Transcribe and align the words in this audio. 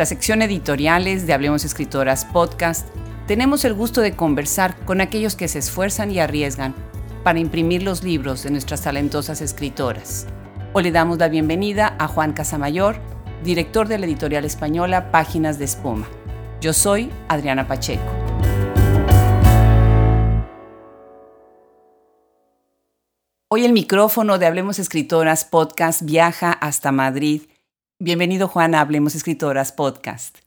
Nuestra 0.00 0.16
sección 0.16 0.40
editoriales 0.40 1.26
de 1.26 1.34
Hablemos 1.34 1.62
Escritoras 1.66 2.24
Podcast, 2.24 2.88
tenemos 3.26 3.66
el 3.66 3.74
gusto 3.74 4.00
de 4.00 4.16
conversar 4.16 4.74
con 4.86 5.02
aquellos 5.02 5.36
que 5.36 5.46
se 5.46 5.58
esfuerzan 5.58 6.10
y 6.10 6.20
arriesgan 6.20 6.74
para 7.22 7.38
imprimir 7.38 7.82
los 7.82 8.02
libros 8.02 8.42
de 8.42 8.50
nuestras 8.50 8.80
talentosas 8.80 9.42
escritoras. 9.42 10.26
Hoy 10.72 10.84
le 10.84 10.90
damos 10.90 11.18
la 11.18 11.28
bienvenida 11.28 11.96
a 11.98 12.08
Juan 12.08 12.32
Casamayor, 12.32 12.96
director 13.44 13.88
de 13.88 13.98
la 13.98 14.06
editorial 14.06 14.46
española 14.46 15.10
Páginas 15.10 15.58
de 15.58 15.66
Espuma. 15.66 16.08
Yo 16.62 16.72
soy 16.72 17.10
Adriana 17.28 17.68
Pacheco. 17.68 18.10
Hoy 23.50 23.66
el 23.66 23.74
micrófono 23.74 24.38
de 24.38 24.46
Hablemos 24.46 24.78
Escritoras 24.78 25.44
Podcast 25.44 26.00
viaja 26.00 26.52
hasta 26.52 26.90
Madrid. 26.90 27.42
Bienvenido 28.02 28.48
Juan 28.48 28.74
a 28.74 28.80
Hablemos 28.80 29.14
Escritoras 29.14 29.72
Podcast. 29.72 30.38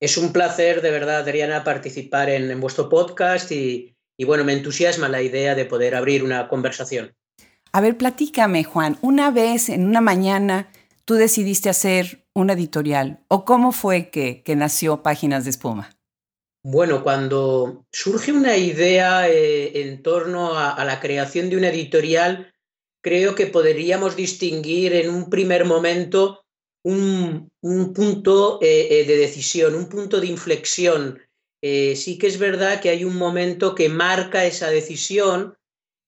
Es 0.00 0.16
un 0.16 0.32
placer 0.32 0.80
de 0.80 0.90
verdad, 0.90 1.18
Adriana, 1.18 1.62
participar 1.62 2.30
en, 2.30 2.58
vuestro 2.58 2.88
podcast 2.88 3.52
y, 3.52 3.94
y 4.16 4.24
bueno, 4.24 4.44
me 4.44 4.54
entusiasma 4.54 5.10
la 5.10 5.20
idea 5.20 5.54
de 5.54 5.66
poder 5.66 5.94
abrir 5.94 6.24
una 6.24 6.48
conversación. 6.48 7.12
A 7.70 7.82
ver, 7.82 7.98
platícame, 7.98 8.64
Juan. 8.64 8.96
Una 9.02 9.30
vez, 9.30 9.68
en 9.68 9.86
una 9.86 10.00
mañana, 10.00 10.70
tú 11.04 11.16
decidiste 11.16 11.68
hacer 11.68 12.24
una 12.32 12.54
editorial. 12.54 13.20
¿O 13.28 13.44
cómo 13.44 13.72
fue 13.72 14.08
que, 14.08 14.42
que 14.42 14.56
nació 14.56 15.02
Páginas 15.02 15.44
de 15.44 15.50
Espuma? 15.50 15.90
Bueno, 16.64 17.02
cuando 17.02 17.84
surge 17.92 18.32
una 18.32 18.56
idea 18.56 19.28
eh, 19.28 19.82
en 19.82 20.02
torno 20.02 20.54
a, 20.54 20.70
a, 20.70 20.84
la 20.86 20.98
creación 20.98 21.50
de 21.50 21.58
una 21.58 21.68
editorial, 21.68 22.54
creo 23.02 23.34
que 23.34 23.48
podríamos 23.48 24.16
distinguir 24.16 24.94
en 24.94 25.10
un 25.10 25.28
primer 25.28 25.66
momento 25.66 26.38
un, 26.84 27.50
un 27.60 27.92
punto 27.92 28.58
eh, 28.60 28.88
eh, 28.90 29.04
de 29.04 29.16
decisión, 29.16 29.74
un 29.74 29.88
punto 29.88 30.20
de 30.20 30.26
inflexión. 30.26 31.20
Eh, 31.62 31.94
sí 31.96 32.18
que 32.18 32.26
es 32.26 32.38
verdad 32.38 32.80
que 32.80 32.90
hay 32.90 33.04
un 33.04 33.16
momento 33.16 33.74
que 33.74 33.88
marca 33.88 34.44
esa 34.44 34.70
decisión, 34.70 35.54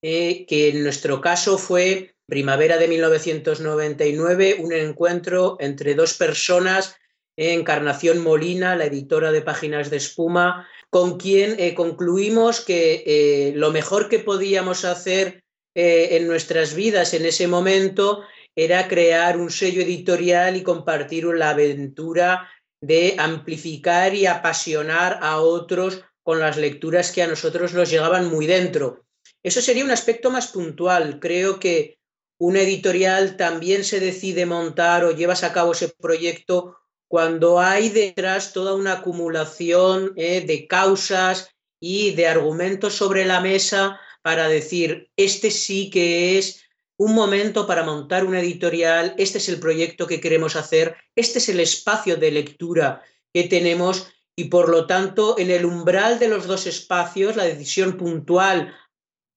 que 0.03 0.69
en 0.69 0.83
nuestro 0.83 1.23
caso 1.23 1.57
fue 1.57 2.15
primavera 2.27 2.77
de 2.77 2.89
1999, 2.89 4.59
un 4.61 4.75
encuentro 4.75 5.57
entre 5.61 5.95
dos 5.95 6.13
personas, 6.13 6.97
Encarnación 7.39 8.19
Molina, 8.23 8.77
la 8.77 8.85
editora 8.85 9.33
de 9.33 9.41
Páginas 9.41 9.89
de 9.89 9.97
Espuma, 9.97 10.69
con 10.91 11.19
quien 11.19 11.75
concluimos 11.75 12.61
que 12.61 13.55
lo 13.57 13.71
mejor 13.71 14.11
que 14.11 14.19
podíamos 14.19 14.85
hacer 14.85 15.43
en 15.75 16.27
nuestras 16.27 16.75
vidas 16.75 17.15
en 17.15 17.25
ese 17.25 17.49
momento 17.49 18.25
era 18.57 18.89
crear 18.89 19.37
un 19.37 19.51
sello 19.51 19.83
editorial 19.83 20.57
y 20.57 20.63
compartir 20.63 21.25
la 21.27 21.51
aventura 21.51 22.51
de 22.81 23.17
amplificar 23.19 24.15
y 24.15 24.27
apasionar 24.27 25.19
a 25.23 25.41
otros 25.41 26.03
con 26.23 26.41
las 26.41 26.57
lecturas 26.57 27.13
que 27.13 27.23
a 27.23 27.27
nosotros 27.27 27.75
nos 27.75 27.91
llegaban 27.91 28.31
muy 28.31 28.47
dentro. 28.47 29.05
Eso 29.43 29.61
sería 29.61 29.85
un 29.85 29.91
aspecto 29.91 30.31
más 30.31 30.49
puntual. 30.49 31.19
Creo 31.21 31.59
que 31.59 31.99
una 32.39 32.61
editorial 32.61 33.37
también 33.37 33.85
se 33.85 34.01
decide 34.01 34.47
montar 34.47 35.05
o 35.05 35.13
llevas 35.13 35.45
a 35.45 35.53
cabo 35.53 35.73
ese 35.73 35.89
proyecto 35.89 36.77
cuando 37.09 37.61
hay 37.61 37.91
detrás 37.91 38.53
toda 38.53 38.75
una 38.75 38.95
acumulación 38.95 40.13
eh, 40.17 40.41
de 40.41 40.67
causas 40.67 41.51
y 41.81 42.13
de 42.15 42.27
argumentos 42.27 42.95
sobre 42.95 43.25
la 43.25 43.41
mesa 43.41 44.01
para 44.23 44.49
decir, 44.49 45.11
este 45.17 45.51
sí 45.51 45.91
que 45.91 46.39
es 46.39 46.64
un 46.97 47.15
momento 47.15 47.67
para 47.67 47.83
montar 47.83 48.25
una 48.25 48.41
editorial, 48.41 49.15
este 49.19 49.39
es 49.39 49.49
el 49.49 49.59
proyecto 49.59 50.07
que 50.07 50.21
queremos 50.21 50.57
hacer, 50.57 50.97
este 51.17 51.39
es 51.39 51.49
el 51.49 51.61
espacio 51.61 52.17
de 52.17 52.31
lectura 52.31 53.03
que 53.33 53.45
tenemos 53.45 54.13
y 54.37 54.45
por 54.45 54.69
lo 54.69 54.87
tanto 54.87 55.39
en 55.39 55.51
el 55.51 55.65
umbral 55.65 56.19
de 56.19 56.29
los 56.29 56.47
dos 56.47 56.67
espacios, 56.67 57.37
la 57.37 57.45
decisión 57.45 57.97
puntual, 57.97 58.75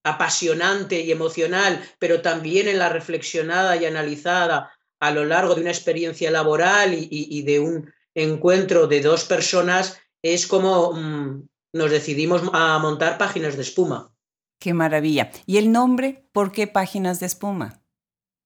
apasionante 0.03 1.01
y 1.01 1.11
emocional, 1.11 1.83
pero 1.99 2.21
también 2.21 2.67
en 2.67 2.79
la 2.79 2.89
reflexionada 2.89 3.75
y 3.75 3.85
analizada 3.85 4.71
a 4.99 5.11
lo 5.11 5.25
largo 5.25 5.53
de 5.53 5.61
una 5.61 5.71
experiencia 5.71 6.31
laboral 6.31 6.95
y, 6.97 7.41
de 7.43 7.59
un 7.59 7.93
encuentro 8.15 8.87
de 8.87 9.01
dos 9.01 9.25
personas, 9.25 9.99
es 10.23 10.47
como 10.47 10.93
mmm, 10.93 11.47
nos 11.73 11.91
decidimos 11.91 12.41
a 12.53 12.79
montar 12.79 13.17
páginas 13.17 13.55
de 13.55 13.61
espuma. 13.61 14.11
Qué 14.59 14.73
maravilla. 14.73 15.31
¿Y 15.45 15.57
el 15.57 15.71
nombre? 15.71 16.27
¿Por 16.31 16.51
qué 16.51 16.67
páginas 16.67 17.19
de 17.19 17.27
espuma? 17.27 17.83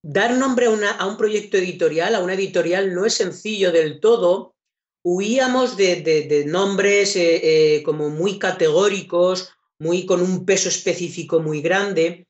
Dar 0.04 0.34
nombre 0.38 0.66
a, 0.66 1.06
un 1.06 1.18
proyecto 1.18 1.58
editorial, 1.58 2.16
a 2.16 2.24
una 2.24 2.34
editorial, 2.34 2.94
no 2.94 3.06
es 3.06 3.14
sencillo 3.14 3.72
del 3.72 4.00
todo. 4.00 4.56
Huíamos 5.04 5.78
de 5.78 6.44
nombres 6.48 7.16
eh, 7.16 7.76
eh, 7.76 7.84
como 7.84 8.10
muy 8.10 8.40
categóricos, 8.40 9.54
muy 9.80 10.06
con 10.06 10.22
un 10.22 10.46
peso 10.46 10.70
específico 10.70 11.40
muy 11.40 11.62
grande. 11.62 12.28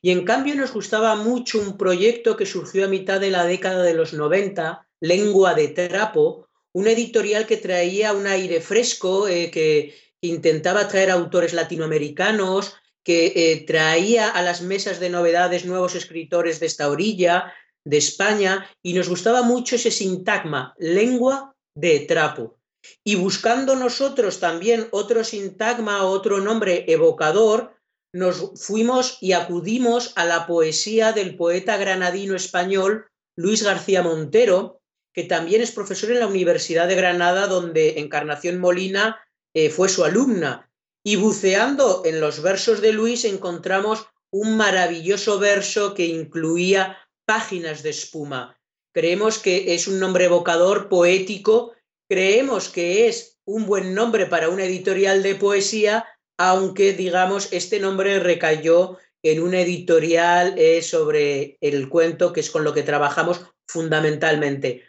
Y 0.00 0.10
en 0.10 0.24
cambio 0.24 0.56
nos 0.56 0.72
gustaba 0.72 1.14
mucho 1.14 1.60
un 1.60 1.78
proyecto 1.78 2.36
que 2.36 2.46
surgió 2.46 2.84
a 2.84 2.88
mitad 2.88 3.20
de 3.20 3.30
la 3.30 3.44
década 3.44 3.82
de 3.82 3.94
los 3.94 4.12
90, 4.12 4.86
Lengua 5.00 5.54
de 5.54 5.68
Trapo, 5.68 6.48
una 6.72 6.90
editorial 6.90 7.46
que 7.46 7.56
traía 7.56 8.12
un 8.12 8.26
aire 8.26 8.60
fresco, 8.60 9.28
eh, 9.28 9.50
que 9.50 9.94
intentaba 10.20 10.88
traer 10.88 11.10
autores 11.10 11.52
latinoamericanos, 11.52 12.74
que 13.04 13.32
eh, 13.34 13.64
traía 13.66 14.28
a 14.28 14.42
las 14.42 14.62
mesas 14.62 15.00
de 15.00 15.10
novedades 15.10 15.64
nuevos 15.64 15.94
escritores 15.94 16.60
de 16.60 16.66
esta 16.66 16.88
orilla, 16.88 17.52
de 17.84 17.96
España, 17.98 18.70
y 18.82 18.94
nos 18.94 19.08
gustaba 19.08 19.42
mucho 19.42 19.76
ese 19.76 19.90
sintagma, 19.90 20.74
lengua 20.78 21.54
de 21.76 22.00
trapo. 22.00 22.58
Y 23.04 23.16
buscando 23.16 23.76
nosotros 23.76 24.40
también 24.40 24.88
otro 24.90 25.24
sintagma, 25.24 26.04
otro 26.04 26.40
nombre 26.40 26.84
evocador, 26.88 27.76
nos 28.14 28.52
fuimos 28.56 29.18
y 29.20 29.32
acudimos 29.32 30.12
a 30.16 30.24
la 30.24 30.46
poesía 30.46 31.12
del 31.12 31.36
poeta 31.36 31.76
granadino 31.76 32.36
español 32.36 33.06
Luis 33.36 33.62
García 33.62 34.02
Montero, 34.02 34.80
que 35.14 35.24
también 35.24 35.62
es 35.62 35.72
profesor 35.72 36.10
en 36.10 36.20
la 36.20 36.26
Universidad 36.26 36.88
de 36.88 36.94
Granada, 36.94 37.46
donde 37.46 38.00
Encarnación 38.00 38.58
Molina 38.58 39.24
eh, 39.54 39.70
fue 39.70 39.88
su 39.88 40.04
alumna. 40.04 40.70
Y 41.04 41.16
buceando 41.16 42.02
en 42.04 42.20
los 42.20 42.42
versos 42.42 42.80
de 42.80 42.92
Luis 42.92 43.24
encontramos 43.24 44.06
un 44.30 44.56
maravilloso 44.56 45.38
verso 45.38 45.94
que 45.94 46.06
incluía 46.06 46.98
páginas 47.26 47.82
de 47.82 47.90
espuma. 47.90 48.58
Creemos 48.94 49.38
que 49.38 49.74
es 49.74 49.88
un 49.88 49.98
nombre 49.98 50.26
evocador, 50.26 50.88
poético, 50.88 51.72
creemos 52.08 52.68
que 52.68 53.08
es 53.08 53.38
un 53.44 53.66
buen 53.66 53.94
nombre 53.94 54.26
para 54.26 54.48
una 54.48 54.64
editorial 54.64 55.22
de 55.22 55.34
poesía, 55.34 56.06
aunque 56.38 56.92
digamos 56.92 57.52
este 57.52 57.80
nombre 57.80 58.20
recayó 58.20 58.98
en 59.22 59.42
una 59.42 59.60
editorial 59.60 60.54
eh, 60.56 60.82
sobre 60.82 61.56
el 61.60 61.88
cuento, 61.88 62.32
que 62.32 62.40
es 62.40 62.50
con 62.50 62.64
lo 62.64 62.74
que 62.74 62.82
trabajamos 62.82 63.40
fundamentalmente. 63.66 64.84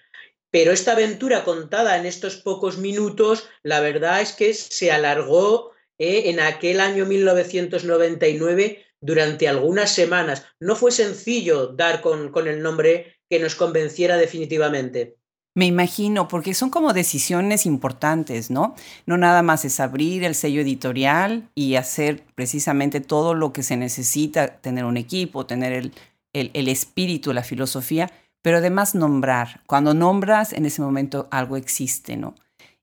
Pero 0.51 0.72
esta 0.72 0.91
aventura 0.91 1.44
contada 1.44 1.97
en 1.97 2.06
estos 2.06 2.38
pocos 2.38 2.78
minutos, 2.78 3.47
la 3.63 3.80
verdad 3.80 4.22
es 4.22 4.34
que 4.34 4.53
se 4.53 4.91
alargó 4.91 5.72
eh, 5.98 6.24
en 6.26 6.40
aquel 6.40 6.80
año 6.80 7.06
1999 7.06 8.86
durante 9.00 9.48
algunas 9.48 9.92
semanas. 9.92 10.46
No 10.59 10.76
fue 10.76 10.92
sencillo 10.92 11.68
dar 11.68 12.02
con, 12.02 12.31
con 12.31 12.48
el 12.48 12.62
nombre 12.62 13.18
que 13.30 13.40
nos 13.40 13.56
convenciera 13.56 14.18
definitivamente. 14.18 15.18
Me 15.56 15.68
imagino, 15.68 16.28
porque 16.28 16.56
son 16.56 16.72
como 16.72 16.94
decisiones 16.94 17.68
importantes, 17.68 18.50
¿no? 18.50 18.74
No 19.06 19.18
nada 19.18 19.44
más 19.44 19.66
es 19.66 19.80
abrir 19.80 20.24
el 20.24 20.34
sello 20.34 20.62
editorial 20.62 21.50
y 21.54 21.75
hacer 21.75 22.24
precisamente 22.34 23.01
todo 23.01 23.36
lo 23.36 23.54
que 23.54 23.62
se 23.62 23.78
necesita, 23.78 24.60
tener 24.62 24.84
un 24.86 24.98
equipo, 24.98 25.46
tener 25.46 25.74
el, 25.74 25.94
el, 26.34 26.50
el, 26.56 26.68
espíritu, 26.69 27.34
la 27.34 27.44
filosofía, 27.44 28.10
pero 28.42 28.57
además 28.57 28.96
nombrar. 28.96 29.62
Cuando 29.68 29.94
nombras, 29.94 30.54
en 30.54 30.66
ese 30.66 30.81
momento 30.81 31.28
algo 31.30 31.56
existe, 31.56 32.18
¿no? 32.18 32.34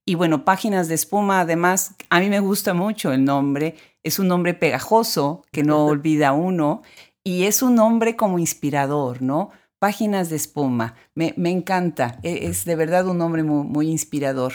Y 0.05 0.15
bueno, 0.15 0.45
Páginas 0.45 0.89
de 0.89 0.95
Espuma, 0.95 1.41
además, 1.41 1.95
a 2.09 2.21
mí 2.21 2.29
me 2.29 2.41
gusta 2.41 2.75
mucho 2.75 3.13
el 3.13 3.25
nombre. 3.25 3.77
Es 4.03 4.19
un 4.19 4.29
nombre 4.29 4.55
pegajoso 4.55 5.45
que 5.53 5.63
no 5.63 5.87
olvida 5.87 6.33
uno 6.33 6.83
y 7.23 7.45
es 7.45 7.63
un 7.63 7.75
nombre 7.75 8.17
como 8.17 8.39
inspirador, 8.39 9.23
¿no? 9.23 9.51
Páginas 9.79 10.31
de 10.31 10.37
Espuma. 10.37 10.95
Me, 11.15 11.35
me 11.37 11.51
encanta. 11.51 12.19
E, 12.23 12.47
es 12.47 12.65
de 12.65 12.77
verdad 12.77 13.07
un 13.07 13.19
nombre 13.19 13.43
muy, 13.43 13.65
muy 13.65 13.89
inspirador. 13.89 14.55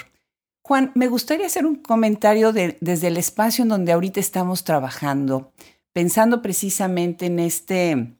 Juan, 0.63 0.91
me 0.95 1.07
gustaría 1.07 1.45
hacer 1.45 1.65
un 1.67 1.75
comentario 1.75 2.51
de, 2.51 2.77
desde 2.81 3.07
el 3.07 3.17
espacio 3.17 3.61
en 3.61 3.69
donde 3.69 3.91
ahorita 3.91 4.19
estamos 4.19 4.63
trabajando, 4.63 5.53
pensando 5.93 6.41
precisamente 6.41 7.27
en 7.27 7.37
este, 7.37 7.91
en 7.91 8.17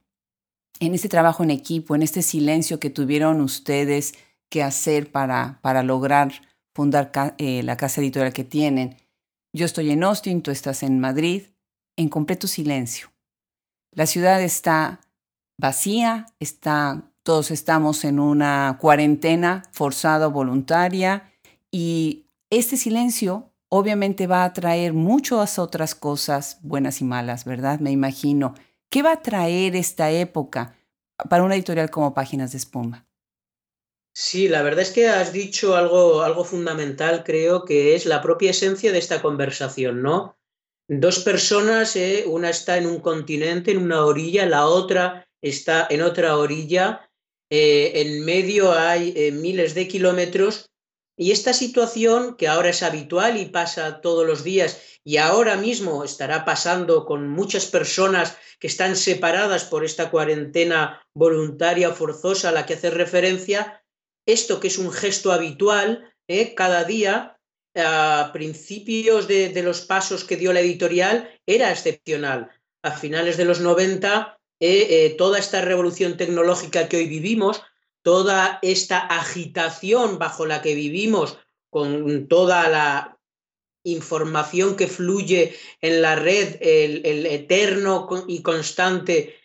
este 0.80 1.10
trabajo 1.10 1.44
en 1.44 1.50
equipo, 1.50 1.95
en 1.95 2.04
este 2.04 2.21
silencio 2.21 2.80
que 2.80 2.92
tuvieron 2.92 3.42
ustedes 3.42 4.13
que 4.50 4.62
hacer 4.62 5.12
para, 5.12 5.60
para 5.63 5.81
lograr 5.81 6.33
fundar 6.75 7.12
eh, 7.38 7.63
la 7.63 7.77
casa 7.77 8.01
editorial 8.01 8.33
que 8.33 8.44
tienen. 8.44 8.98
Yo 9.54 9.66
estoy 9.66 9.89
en 9.92 10.04
Austin, 10.04 10.42
tú 10.42 10.51
estás 10.51 10.83
en 10.83 11.00
Madrid, 11.00 11.44
en 11.95 12.10
completo 12.10 12.48
silencio. 12.48 13.12
La 13.94 14.06
ciudad 14.06 14.44
está 14.44 15.00
vacía, 15.57 16.25
está, 16.39 17.13
todos 17.24 17.50
estamos 17.50 18.04
en 18.04 18.19
una 18.19 18.77
cuarentena 18.81 19.63
forzada 19.72 20.27
voluntaria 20.27 21.31
Y 21.72 22.27
este 22.50 22.75
silencio 22.75 23.54
obviamente 23.69 24.28
va 24.28 24.44
a 24.44 24.51
traer 24.51 24.92
muchas 24.94 25.57
otras 25.57 25.95
cosas 25.95 26.60
buenas 26.62 27.00
y 27.00 27.06
malas, 27.06 27.45
¿verdad? 27.45 27.80
Me 27.80 27.92
imagino. 27.92 28.54
¿Qué 28.89 29.01
va 29.01 29.13
a 29.13 29.21
traer 29.21 29.75
esta 29.78 30.12
época 30.12 30.75
para 31.30 31.44
una 31.44 31.56
editorial 31.56 31.89
como 31.89 32.13
Páginas 32.13 32.51
de 32.51 32.57
Espuma? 32.57 33.07
Sí, 34.18 34.48
la 34.48 34.62
verdad 34.62 34.84
es 34.84 34.92
que 34.92 35.10
has 35.10 35.34
dicho 35.34 35.76
algo, 35.76 36.22
algo 36.22 36.46
fundamental, 36.46 37.26
creo 37.26 37.66
que 37.66 37.96
es 37.96 38.06
la 38.06 38.22
propia 38.22 38.52
esencia 38.52 38.94
de 38.94 38.98
esta 38.98 39.22
conversación, 39.22 40.02
¿no? 40.02 40.38
Dos 40.88 41.20
personas, 41.20 41.98
eh, 41.98 42.24
una 42.26 42.50
está 42.50 42.78
en 42.78 42.88
un 42.88 43.02
continente, 43.02 43.72
en 43.72 43.80
una 43.80 44.06
orilla, 44.06 44.46
la 44.46 44.68
otra 44.68 45.28
está 45.42 45.86
en 45.90 46.02
otra 46.02 46.38
orilla, 46.38 47.12
eh, 47.50 47.92
en 47.96 48.24
medio 48.24 48.72
hay 48.72 49.14
eh, 49.18 49.34
miles 49.34 49.76
de 49.76 49.88
kilómetros. 49.90 50.72
Y 51.18 51.32
esta 51.32 51.52
situación 51.52 52.38
que 52.38 52.48
ahora 52.48 52.70
es 52.70 52.84
habitual 52.84 53.36
y 53.36 53.48
pasa 53.48 54.00
todos 54.00 54.26
los 54.26 54.46
días 54.46 54.82
y 55.04 55.18
ahora 55.18 55.56
mismo 55.56 56.04
estará 56.04 56.46
pasando 56.46 57.06
con 57.06 57.30
muchas 57.30 57.66
personas 57.68 58.38
que 58.60 58.68
están 58.68 58.96
separadas 58.96 59.66
por 59.66 59.86
esta 59.86 60.10
cuarentena 60.10 61.02
voluntaria 61.14 61.92
forzosa 61.92 62.50
a 62.50 62.52
la 62.52 62.66
que 62.66 62.74
hace 62.74 62.90
referencia, 62.90 63.85
esto 64.25 64.60
que 64.60 64.68
es 64.68 64.77
un 64.77 64.92
gesto 64.92 65.31
habitual 65.31 66.13
¿eh? 66.27 66.56
cada 66.56 66.83
día, 66.83 67.38
a 67.75 68.31
principios 68.33 69.27
de, 69.27 69.62
los 69.63 69.81
pasos 69.81 70.24
que 70.24 70.38
dio 70.38 70.54
la 70.54 70.62
editorial, 70.62 71.30
era 71.45 71.72
excepcional. 71.72 72.50
A 72.83 72.92
finales 72.92 73.38
de 73.38 73.45
los 73.45 73.60
90, 73.60 74.39
¿eh? 74.60 74.88
eh, 74.89 75.10
toda 75.18 75.39
esta 75.39 75.62
revolución 75.62 76.18
tecnológica 76.18 76.88
que 76.88 76.98
hoy 76.98 77.07
vivimos 77.07 77.63
toda 78.01 78.60
esta 78.62 79.00
agitación 79.00 80.19
bajo 80.19 80.45
la 80.45 80.62
que 80.62 80.75
vivimos, 80.75 81.39
con 81.71 82.28
toda 82.28 82.69
la 82.69 83.18
información 83.83 84.75
que 84.75 84.88
fluye 84.88 85.56
en 85.81 86.04
la 86.04 86.16
red, 86.16 86.57
el, 86.62 87.25
eterno 87.25 88.07
y 88.28 88.44
constante 88.44 89.36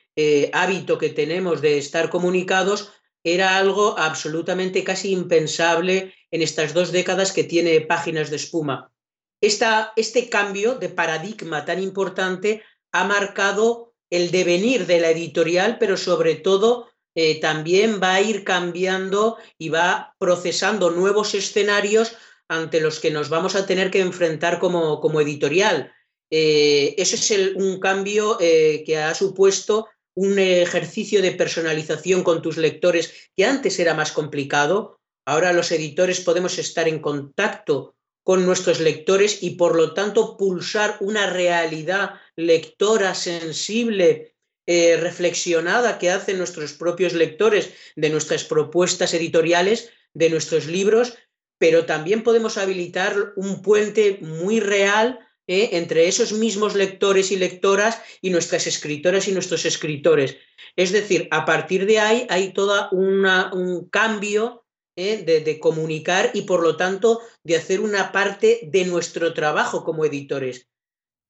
hábito 0.53 0.99
que 0.99 1.09
tenemos 1.09 1.62
de 1.62 1.79
estar 1.79 2.11
comunicados, 2.11 2.93
era 3.25 3.57
algo 3.57 3.99
absolutamente 3.99 4.83
casi 4.85 5.13
impensable 5.13 6.15
en 6.31 6.43
estas 6.43 6.73
dos 6.75 6.93
décadas 6.93 7.33
que 7.33 7.45
tiene 7.45 7.81
páginas 7.81 8.31
de 8.31 8.37
espuma. 8.37 8.93
este 9.41 10.29
cambio 10.29 10.75
de 10.75 10.89
paradigma 10.89 11.65
tan 11.65 11.83
importante 11.83 12.63
ha 12.93 13.05
marcado 13.05 13.95
el 14.11 14.31
devenir 14.31 14.87
de 14.87 15.01
la 15.01 15.11
editorial, 15.11 15.79
pero 15.79 15.97
sobre 15.97 16.35
todo 16.35 16.89
eh, 17.15 17.41
también 17.41 18.01
va 18.03 18.15
a 18.15 18.21
ir 18.21 18.45
cambiando 18.45 19.37
y 19.59 19.69
va 19.69 20.15
procesando 20.19 20.91
nuevos 20.91 21.35
escenarios 21.35 22.17
ante 22.49 22.81
los 22.81 22.99
que 22.99 23.11
nos 23.11 23.29
vamos 23.29 23.55
a 23.55 23.67
tener 23.67 23.91
que 23.91 24.01
enfrentar 24.01 24.59
como, 24.59 25.01
como 25.01 25.21
editorial. 25.21 25.93
Eh, 26.31 26.95
ese 26.99 27.17
es 27.17 27.57
un 27.57 27.81
cambio 27.81 28.39
eh, 28.41 28.83
que 28.87 28.99
ha 28.99 29.15
supuesto 29.15 29.89
un 30.21 30.39
ejercicio 30.39 31.23
de 31.23 31.33
personalización 31.33 32.23
con 32.23 32.43
tus 32.43 32.59
lectores 32.59 33.31
que 33.35 33.47
antes 33.47 33.79
era 33.79 33.95
más 33.95 34.13
complicado. 34.13 35.01
Ahora 35.25 35.55
los 35.55 35.73
editores 35.73 36.21
podemos 36.21 36.59
estar 36.59 36.87
en 36.89 36.99
contacto 36.99 37.95
con 38.23 38.45
nuestros 38.45 38.81
lectores 38.81 39.43
y 39.43 39.53
por 39.53 39.75
lo 39.77 39.95
tanto 39.95 40.37
pulsar 40.37 40.99
una 41.01 41.31
realidad 41.31 42.21
lectora 42.37 43.15
sensible 43.15 44.37
eh, 44.67 44.99
reflexionada 44.99 45.99
que 45.99 46.11
hacen 46.11 46.37
nuestros 46.37 46.75
propios 46.75 47.15
lectores 47.15 47.71
de 47.97 48.11
nuestras 48.11 48.45
propuestas 48.45 49.15
editoriales, 49.15 49.89
de 50.13 50.29
nuestros 50.29 50.67
libros, 50.67 51.15
pero 51.57 51.87
también 51.87 52.23
podemos 52.23 52.59
habilitar 52.59 53.33
un 53.37 53.63
puente 53.63 54.19
muy 54.21 54.61
real 54.61 55.19
eh, 55.52 55.70
entre 55.73 56.06
esos 56.06 56.32
mismos 56.32 56.76
lectores 56.76 57.32
y 57.32 57.37
lectoras 57.37 58.00
y 58.23 58.31
nuestras 58.31 58.69
escritoras 58.69 59.26
y 59.26 59.32
nuestros 59.32 59.64
escritores. 59.64 60.37
Es 60.76 60.93
decir, 60.93 61.26
a 61.32 61.44
partir 61.44 61.87
de 61.87 61.99
ahí 61.99 62.25
hay 62.31 62.52
todo 62.52 62.88
un 62.93 63.88
cambio 63.91 64.64
eh, 64.97 65.25
de, 65.25 65.41
de, 65.41 65.58
comunicar 65.58 66.31
y 66.35 66.43
por 66.43 66.62
lo 66.62 66.76
tanto 66.76 67.20
de 67.43 67.56
hacer 67.56 67.81
una 67.81 68.12
parte 68.12 68.61
de 68.62 68.85
nuestro 68.85 69.35
trabajo 69.35 69.82
como 69.82 70.05
editores. 70.05 70.69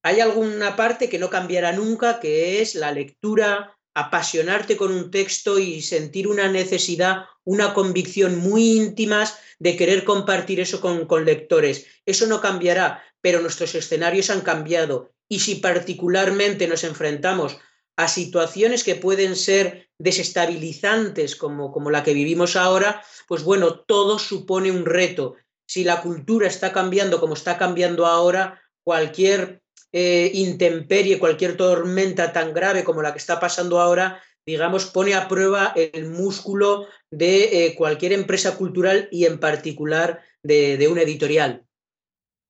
Hay 0.02 0.20
alguna 0.20 0.76
parte 0.76 1.08
que 1.08 1.18
no 1.18 1.30
cambiará 1.30 1.72
nunca, 1.72 2.20
que 2.20 2.60
es 2.60 2.74
la 2.74 2.92
lectura, 2.92 3.74
apasionarte 3.94 4.76
con 4.76 4.92
un 4.92 5.10
texto 5.10 5.58
y 5.58 5.82
sentir 5.82 6.28
una 6.28 6.48
necesidad, 6.48 7.24
una 7.44 7.74
convicción 7.74 8.36
muy 8.36 8.72
íntimas 8.76 9.38
de 9.58 9.76
querer 9.76 10.04
compartir 10.04 10.60
eso 10.60 10.80
con, 10.80 11.06
con, 11.06 11.24
lectores. 11.24 11.86
Eso 12.06 12.26
no 12.26 12.40
cambiará, 12.40 13.02
pero 13.20 13.40
nuestros 13.40 13.74
escenarios 13.74 14.30
han 14.30 14.40
cambiado. 14.40 15.12
Y 15.28 15.40
si 15.40 15.56
particularmente 15.56 16.66
nos 16.66 16.84
enfrentamos 16.84 17.58
a 17.96 18.08
situaciones 18.08 18.82
que 18.82 18.94
pueden 18.94 19.36
ser 19.36 19.90
desestabilizantes 19.98 21.36
como, 21.36 21.70
como 21.70 21.90
la 21.90 22.02
que 22.02 22.14
vivimos 22.14 22.56
ahora, 22.56 23.02
pues 23.28 23.42
bueno, 23.42 23.80
todo 23.80 24.18
supone 24.18 24.70
un 24.70 24.86
reto. 24.86 25.36
Si 25.68 25.84
la 25.84 26.00
cultura 26.00 26.46
está 26.46 26.72
cambiando 26.72 27.20
como 27.20 27.34
está 27.34 27.58
cambiando 27.58 28.06
ahora, 28.06 28.60
cualquier 28.82 29.62
eh, 29.92 30.30
intemperie, 30.34 31.18
cualquier 31.18 31.56
tormenta 31.56 32.32
tan 32.32 32.54
grave 32.54 32.84
como 32.84 33.02
la 33.02 33.12
que 33.12 33.18
está 33.18 33.38
pasando 33.38 33.80
ahora, 33.80 34.22
digamos, 34.46 34.86
pone 34.86 35.14
a 35.14 35.28
prueba 35.28 35.72
el 35.76 36.06
músculo 36.06 36.86
de 37.10 37.66
eh, 37.66 37.74
cualquier 37.76 38.12
empresa 38.12 38.56
cultural 38.56 39.08
y 39.10 39.26
en 39.26 39.38
particular 39.38 40.22
de, 40.42 40.76
de, 40.76 40.88
una 40.88 41.02
editorial. 41.02 41.66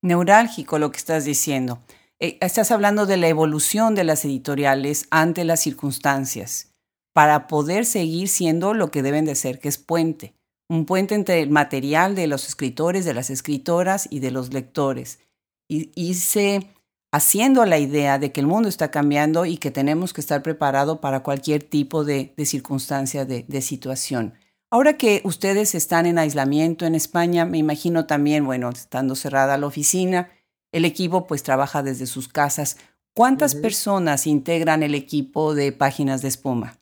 Neurálgico 0.01 0.79
lo 0.79 0.91
que 0.91 0.97
estás 0.97 1.25
diciendo. 1.25 1.79
Eh, 2.19 2.37
estás 2.41 2.71
hablando 2.71 3.05
de 3.05 3.17
la 3.17 3.27
evolución 3.27 3.95
de 3.95 4.03
las 4.03 4.25
editoriales 4.25 5.07
ante 5.09 5.43
las 5.43 5.59
circunstancias 5.59 6.71
para 7.13 7.47
poder 7.47 7.85
seguir 7.85 8.27
siendo 8.27 8.73
lo 8.73 8.89
que 8.89 9.03
deben 9.03 9.25
de 9.25 9.35
ser, 9.35 9.59
que 9.59 9.69
es 9.69 9.77
puente. 9.77 10.33
Un 10.69 10.85
puente 10.85 11.15
entre 11.15 11.41
el 11.41 11.49
material 11.49 12.15
de 12.15 12.27
los 12.27 12.47
escritores, 12.47 13.05
de 13.05 13.13
las 13.13 13.29
escritoras 13.29 14.07
y 14.09 14.19
de 14.19 14.31
los 14.31 14.53
lectores. 14.53 15.19
Y, 15.67 16.13
se 16.15 16.67
haciendo 17.13 17.65
la 17.65 17.77
idea 17.77 18.19
de 18.19 18.31
que 18.31 18.41
el 18.41 18.47
mundo 18.47 18.69
está 18.69 18.91
cambiando 18.91 19.45
y 19.45 19.57
que 19.57 19.71
tenemos 19.71 20.13
que 20.13 20.21
estar 20.21 20.43
preparados 20.43 20.99
para 20.99 21.23
cualquier 21.23 21.63
tipo 21.63 22.03
de, 22.03 22.33
circunstancia, 22.45 23.25
de, 23.25 23.61
situación. 23.61 24.33
Ahora 24.71 24.97
que 24.97 25.21
ustedes 25.25 25.75
están 25.75 26.05
en 26.05 26.17
aislamiento 26.17 26.85
en 26.85 26.95
España, 26.95 27.45
me 27.45 27.57
imagino 27.57 28.07
también, 28.07 28.45
bueno, 28.45 28.69
estando 28.69 29.15
cerrada 29.15 29.57
la 29.57 29.67
oficina, 29.67 30.31
el 30.71 30.85
equipo 30.85 31.27
pues 31.27 31.43
trabaja 31.43 31.83
desde 31.83 32.05
sus 32.07 32.27
casas. 32.29 32.77
¿Cuántas 33.13 33.53
uh 33.53 33.57
-huh. 33.57 33.61
personas 33.61 34.25
integran 34.25 34.81
el 34.81 34.95
equipo 34.95 35.53
de 35.53 35.73
Páginas 35.73 36.21
de 36.21 36.29
Espuma? 36.29 36.79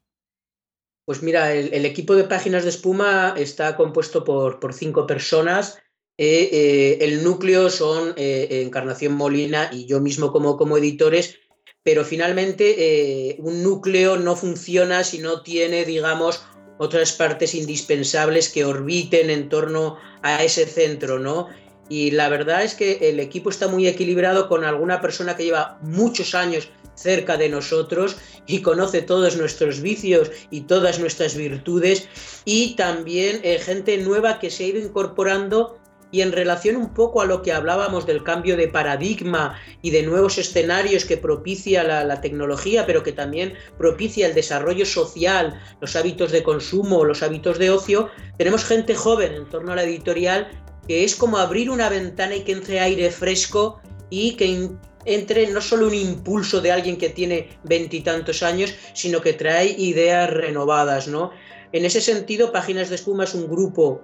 Pues 1.06 1.24
mira, 1.24 1.52
el, 1.54 1.74
el 1.74 1.86
equipo 1.86 2.16
de 2.16 2.26
Páginas 2.26 2.64
de 2.64 2.70
Espuma 2.70 3.34
está 3.36 3.76
compuesto 3.76 4.24
por, 4.24 4.60
por 4.60 4.74
cinco 4.74 5.08
personas 5.08 5.80
eh, 6.22 6.50
eh, 6.52 6.98
el 7.00 7.24
núcleo 7.24 7.70
son 7.70 8.14
eh, 8.18 8.64
Encarnación 8.66 9.14
Molina 9.14 9.70
y 9.72 9.86
yo 9.86 10.02
mismo 10.02 10.34
como, 10.34 10.58
como 10.58 10.78
editores, 10.78 11.40
pero 11.82 12.04
finalmente 12.04 13.38
un 13.40 13.64
núcleo 13.64 14.18
no 14.18 14.36
funciona 14.36 15.06
si 15.06 15.20
no 15.20 15.44
tiene, 15.44 15.86
digamos, 15.86 16.44
otras 16.80 17.12
partes 17.12 17.54
indispensables 17.54 18.50
que 18.50 18.64
orbiten 18.64 19.30
en 19.30 19.50
torno 19.50 19.98
a 20.22 20.44
ese 20.44 20.66
centro, 20.66 21.20
¿no? 21.20 21.50
Y 21.90 22.12
la 22.12 22.30
verdad 22.30 22.64
es 22.64 22.74
que 22.74 23.10
el 23.10 23.20
equipo 23.20 23.50
está 23.50 23.68
muy 23.68 23.86
equilibrado 23.88 24.48
con 24.48 24.64
alguna 24.64 25.02
persona 25.02 25.36
que 25.36 25.44
lleva 25.44 25.78
muchos 25.82 26.34
años 26.36 26.70
cerca 26.96 27.36
de 27.36 27.50
nosotros 27.50 28.18
y 28.46 28.62
conoce 28.62 29.02
todos 29.02 29.38
nuestros 29.38 29.82
vicios 29.82 30.32
y 30.52 30.62
todas 30.62 31.00
nuestras 31.00 31.36
virtudes 31.36 32.08
y 32.46 32.76
también 32.76 33.42
eh, 33.44 33.60
gente 33.60 33.98
nueva 33.98 34.40
que 34.40 34.50
se 34.50 34.64
ha 34.64 34.68
ido 34.68 34.80
incorporando 34.80 35.79
y 36.12 36.22
en 36.22 36.32
relación 36.32 36.76
un 36.76 36.94
poco 36.94 37.22
a 37.22 37.26
lo 37.26 37.42
que 37.42 37.54
hablábamos 37.54 38.06
del 38.06 38.24
cambio 38.24 38.58
de 38.58 38.68
paradigma 38.68 39.60
y 39.82 39.92
de 39.92 40.04
nuevos 40.04 40.38
escenarios 40.38 41.06
que 41.06 41.18
propicia 41.18 41.84
la, 41.84 42.04
la, 42.04 42.22
tecnología, 42.22 42.86
pero 42.86 43.04
que 43.04 43.12
también 43.12 43.54
propicia 43.78 44.28
el 44.28 44.34
desarrollo 44.34 44.86
social, 44.86 45.60
los 45.82 45.96
hábitos 45.96 46.32
de 46.32 46.44
consumo, 46.44 47.06
los 47.06 47.22
hábitos 47.22 47.60
de 47.60 47.70
ocio, 47.70 48.10
tenemos 48.38 48.66
gente 48.66 48.96
joven 48.96 49.34
en 49.34 49.50
torno 49.50 49.74
a 49.74 49.76
la 49.76 49.84
editorial 49.84 50.50
que 50.88 51.04
es 51.04 51.16
como 51.16 51.38
abrir 51.38 51.70
una 51.70 51.88
ventana 51.88 52.36
y 52.36 52.42
que 52.42 52.54
entre 52.54 52.80
aire 52.80 53.12
fresco 53.12 53.80
y 54.10 54.36
que 54.36 54.70
entre 55.06 55.48
no 55.48 55.62
solo 55.62 55.88
un 55.88 55.94
impulso 55.94 56.62
de 56.62 56.72
alguien 56.72 56.98
que 56.98 57.10
tiene 57.10 57.50
veintitantos 57.64 58.42
años, 58.42 58.74
sino 58.94 59.22
que 59.22 59.34
trae 59.34 59.68
ideas 59.78 60.30
renovadas, 60.32 61.08
¿no? 61.08 61.32
En 61.72 61.86
ese 61.86 62.02
sentido, 62.02 62.52
Páginas 62.52 62.90
de 62.90 62.96
Espuma 62.96 63.26
es 63.26 63.36
un 63.36 63.48
grupo 63.48 64.02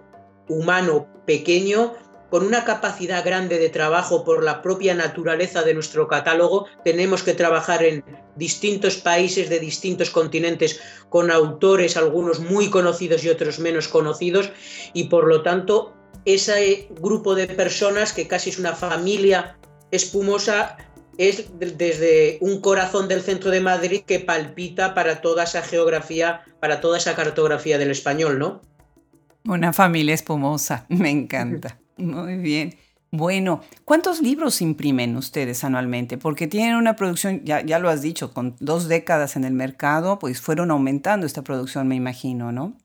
humano 0.47 1.07
pequeño 1.25 1.93
con 2.29 2.45
una 2.45 2.65
capacidad 2.65 3.23
grande 3.23 3.59
de 3.59 3.69
trabajo 3.69 4.23
por 4.23 4.43
la 4.43 4.61
propia 4.61 4.93
naturaleza 4.93 5.63
de 5.63 5.73
nuestro 5.73 6.07
catálogo. 6.07 6.65
Tenemos 6.83 7.23
que 7.23 7.33
trabajar 7.33 7.83
en 7.83 8.03
distintos 8.35 8.97
países 8.97 9.49
de 9.49 9.59
distintos 9.59 10.09
continentes 10.09 10.81
con 11.09 11.31
autores, 11.31 11.97
algunos 11.97 12.39
muy 12.39 12.69
conocidos 12.69 13.23
y 13.23 13.29
otros 13.29 13.59
menos 13.59 13.87
conocidos, 13.87 14.51
y 14.93 15.05
por 15.05 15.27
lo 15.27 15.43
tanto 15.43 15.93
ese 16.25 16.89
grupo 16.99 17.35
de 17.35 17.47
personas 17.47 18.11
que 18.11 18.27
casi 18.27 18.49
es 18.49 18.59
una 18.59 18.75
familia 18.75 19.57
espumosa 19.91 20.77
es 21.17 21.45
desde 21.57 22.37
un 22.41 22.59
corazón 22.59 23.07
del 23.07 23.21
centro 23.21 23.51
de 23.51 23.61
Madrid 23.61 24.01
que 24.05 24.19
palpita 24.19 24.93
para 24.93 25.21
toda 25.21 25.43
esa 25.43 25.61
geografía, 25.61 26.41
para 26.59 26.81
toda 26.81 26.97
esa 26.97 27.15
cartografía 27.15 27.77
del 27.77 27.91
español, 27.91 28.37
¿no? 28.39 28.61
Una 29.45 29.73
familia 29.73 30.13
espumosa, 30.13 30.85
me 30.89 31.09
encanta. 31.09 31.79
Muy 31.97 32.37
bien. 32.37 32.75
Bueno, 33.11 33.61
¿cuántos 33.85 34.21
libros 34.21 34.61
imprimen 34.61 35.15
ustedes 35.15 35.63
anualmente? 35.63 36.17
Porque 36.17 36.47
tienen 36.47 36.75
una 36.75 36.95
producción, 36.95 37.45
ya, 37.45 37.63
ya 37.63 37.79
lo 37.79 37.89
has 37.89 38.01
dicho, 38.01 38.33
con 38.33 38.57
dos 38.59 38.89
décadas 38.89 39.37
en 39.37 39.45
el 39.45 39.53
mercado, 39.53 40.19
pues 40.19 40.41
fueron 40.41 40.71
aumentando 40.71 41.25
esta 41.25 41.43
producción, 41.43 41.87
me 41.87 41.95
imagino, 41.95 42.51
¿no? 42.51 42.77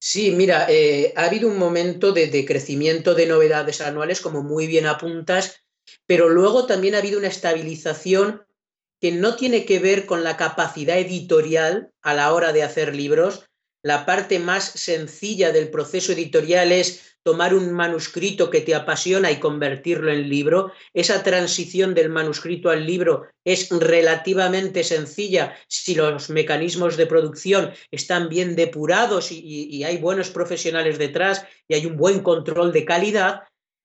Sí, 0.00 0.32
mira, 0.32 0.66
eh, 0.68 1.12
ha 1.16 1.26
habido 1.26 1.48
un 1.48 1.58
momento 1.58 2.12
de, 2.12 2.26
de, 2.26 2.44
crecimiento 2.44 3.14
de 3.14 3.26
novedades 3.26 3.80
anuales, 3.80 4.20
como 4.20 4.42
muy 4.42 4.66
bien 4.66 4.86
apuntas, 4.86 5.64
pero 6.06 6.28
luego 6.28 6.66
también 6.66 6.94
ha 6.94 6.98
habido 6.98 7.18
una 7.18 7.28
estabilización 7.28 8.42
que 9.00 9.12
no 9.12 9.36
tiene 9.36 9.64
que 9.64 9.78
ver 9.78 10.06
con 10.06 10.24
la 10.24 10.36
capacidad 10.36 10.98
editorial 10.98 11.92
a 12.02 12.14
la 12.14 12.32
hora 12.32 12.52
de 12.52 12.62
hacer 12.62 12.94
libros. 12.94 13.46
La 13.84 14.06
parte 14.06 14.38
más 14.38 14.64
sencilla 14.64 15.52
del 15.52 15.68
proceso 15.68 16.12
editorial 16.12 16.72
es 16.72 17.18
tomar 17.22 17.54
un 17.54 17.70
manuscrito 17.70 18.48
que 18.48 18.62
te 18.62 18.74
apasiona 18.74 19.30
y 19.30 19.38
convertirlo 19.38 20.10
en 20.10 20.30
libro. 20.30 20.72
Esa 20.94 21.22
transición 21.22 21.92
del 21.92 22.08
manuscrito 22.08 22.70
al 22.70 22.86
libro 22.86 23.26
es 23.44 23.68
relativamente 23.68 24.84
sencilla 24.84 25.54
si 25.68 25.94
los 25.94 26.30
mecanismos 26.30 26.96
de 26.96 27.06
producción 27.06 27.72
están 27.90 28.30
bien 28.30 28.56
depurados 28.56 29.30
y, 29.30 29.84
hay 29.84 29.98
buenos 29.98 30.30
profesionales 30.30 30.96
detrás 30.96 31.44
y 31.68 31.74
hay 31.74 31.84
un 31.84 31.98
buen 31.98 32.20
control 32.20 32.72
de 32.72 32.86
calidad, 32.86 33.42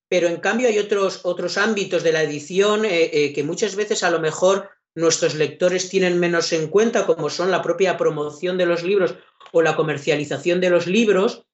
pero 0.10 0.30
en 0.30 0.38
cambio 0.38 0.70
hay 0.70 0.80
otros, 0.80 1.22
otros 1.24 1.58
ámbitos 1.58 2.04
de 2.04 2.14
la 2.14 2.24
edición 2.24 2.86
eh, 2.86 3.10
eh, 3.12 3.34
que 3.34 3.44
muchas 3.44 3.76
veces 3.76 4.04
a 4.04 4.12
lo 4.12 4.22
mejor 4.22 4.70
nuestros 4.96 5.36
lectores 5.36 5.90
tienen 5.90 6.20
menos 6.20 6.54
en 6.54 6.68
cuenta, 6.68 7.06
como 7.06 7.30
son 7.30 7.52
la 7.52 7.62
propia 7.62 7.98
promoción 7.98 8.58
de 8.58 8.66
los 8.66 8.84
libros 8.84 9.16
o 9.52 9.62
la 9.62 9.76
comercialización 9.76 10.62
de 10.62 10.70
los 10.70 10.88
libros. 10.88 11.46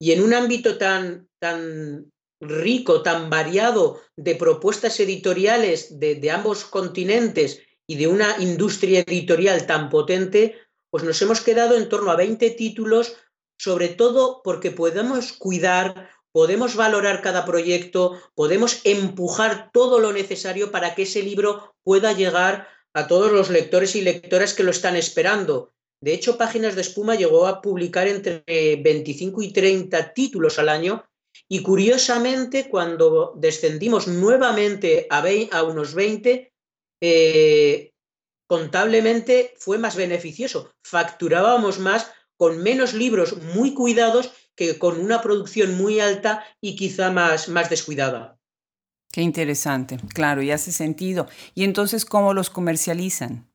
Y 0.00 0.12
en 0.12 0.22
un 0.22 0.34
ámbito 0.34 0.78
tan, 0.78 1.28
tan 1.38 2.12
rico, 2.40 3.02
tan 3.02 3.30
variado 3.30 4.00
de 4.16 4.34
propuestas 4.34 5.00
editoriales 5.00 5.98
de, 5.98 6.14
de 6.14 6.30
ambos 6.30 6.64
continentes 6.64 7.60
y 7.86 7.96
de 7.96 8.06
una 8.06 8.36
industria 8.38 9.00
editorial 9.00 9.66
tan 9.66 9.88
potente, 9.88 10.56
pues 10.90 11.04
nos 11.04 11.20
hemos 11.22 11.40
quedado 11.40 11.76
en 11.76 11.88
torno 11.88 12.10
a 12.10 12.16
20 12.16 12.50
títulos, 12.50 13.16
sobre 13.58 13.88
todo 13.88 14.42
porque 14.44 14.70
podemos 14.70 15.32
cuidar 15.32 16.10
podemos 16.32 16.76
valorar 16.76 17.22
cada 17.22 17.44
proyecto, 17.44 18.20
podemos 18.34 18.80
empujar 18.84 19.70
todo 19.72 19.98
lo 19.98 20.12
necesario 20.12 20.70
para 20.70 20.94
que 20.94 21.02
ese 21.02 21.22
libro 21.22 21.74
pueda 21.82 22.12
llegar 22.12 22.68
a 22.94 23.06
todos 23.06 23.32
los 23.32 23.50
lectores 23.50 23.96
y 23.96 24.02
lectoras 24.02 24.54
que 24.54 24.62
lo 24.62 24.70
están 24.70 24.96
esperando. 24.96 25.72
De 26.00 26.14
hecho, 26.14 26.38
Páginas 26.38 26.74
de 26.74 26.82
Espuma 26.82 27.16
llegó 27.16 27.46
a 27.46 27.60
publicar 27.60 28.06
entre 28.06 28.42
25 28.46 29.42
y 29.42 29.52
30 29.52 30.12
títulos 30.14 30.58
al 30.58 30.68
año 30.68 31.04
y 31.48 31.62
curiosamente 31.62 32.68
cuando 32.68 33.34
descendimos 33.36 34.06
nuevamente 34.06 35.06
a, 35.10 35.62
unos 35.62 35.94
20, 35.94 36.52
eh, 37.00 37.92
contablemente 38.46 39.54
fue 39.58 39.78
más 39.78 39.96
beneficioso. 39.96 40.72
Facturábamos 40.84 41.78
más 41.78 42.10
con 42.36 42.62
menos 42.62 42.94
libros 42.94 43.36
muy 43.54 43.74
cuidados 43.74 44.30
que 44.54 44.78
con 44.78 45.00
una 45.00 45.20
producción 45.22 45.76
muy 45.76 46.00
alta 46.00 46.44
y 46.60 46.76
quizá 46.76 47.10
más, 47.10 47.48
más 47.48 47.70
descuidada. 47.70 48.38
Qué 49.12 49.22
interesante, 49.22 49.98
claro, 50.14 50.42
y 50.42 50.50
hace 50.50 50.70
sentido. 50.70 51.28
¿Y 51.54 51.64
entonces 51.64 52.04
cómo 52.04 52.34
los 52.34 52.50
comercializan? 52.50 53.48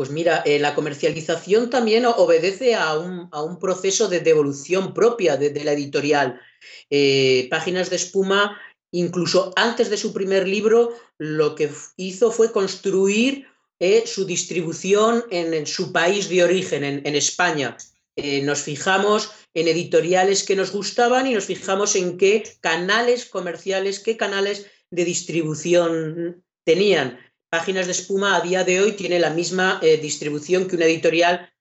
Pues 0.00 0.08
mira, 0.08 0.42
eh, 0.46 0.58
la 0.58 0.74
comercialización 0.74 1.68
también 1.68 2.06
obedece 2.06 2.74
a 2.74 2.98
un, 2.98 3.58
proceso 3.58 4.08
de 4.08 4.20
devolución 4.20 4.94
propia 4.94 5.36
de, 5.36 5.62
la 5.62 5.72
editorial. 5.72 6.40
Eh, 6.88 7.48
Páginas 7.50 7.90
de 7.90 7.96
Espuma, 7.96 8.58
incluso 8.92 9.52
antes 9.56 9.90
de 9.90 9.98
su 9.98 10.14
primer 10.14 10.48
libro, 10.48 10.98
lo 11.18 11.54
que 11.54 11.68
hizo 11.98 12.32
fue 12.32 12.50
construir 12.50 13.46
eh, 13.78 14.04
su 14.06 14.24
distribución 14.24 15.22
en, 15.30 15.66
su 15.66 15.92
país 15.92 16.30
de 16.30 16.44
origen, 16.44 16.82
en, 16.82 17.14
España. 17.14 17.76
Nos 18.16 18.62
fijamos 18.62 19.32
en 19.52 19.68
editoriales 19.68 20.44
que 20.44 20.56
nos 20.56 20.72
gustaban 20.72 21.26
y 21.26 21.34
nos 21.34 21.44
fijamos 21.44 21.94
en 21.94 22.16
qué 22.16 22.42
canales 22.62 23.26
comerciales, 23.26 24.00
qué 24.00 24.16
canales 24.16 24.64
de 24.90 25.04
distribución 25.04 26.42
tenían. 26.64 27.18
Páginas 27.50 27.86
de 27.86 27.92
Espuma 27.92 28.36
a 28.36 28.40
día 28.40 28.62
de 28.62 28.80
hoy 28.80 28.92
tiene 28.92 29.18
la 29.18 29.30
misma 29.30 29.80
eh, 29.82 29.96
distribución 29.96 30.68
que 30.68 30.76
una 30.76 30.84
editorial 30.84 31.52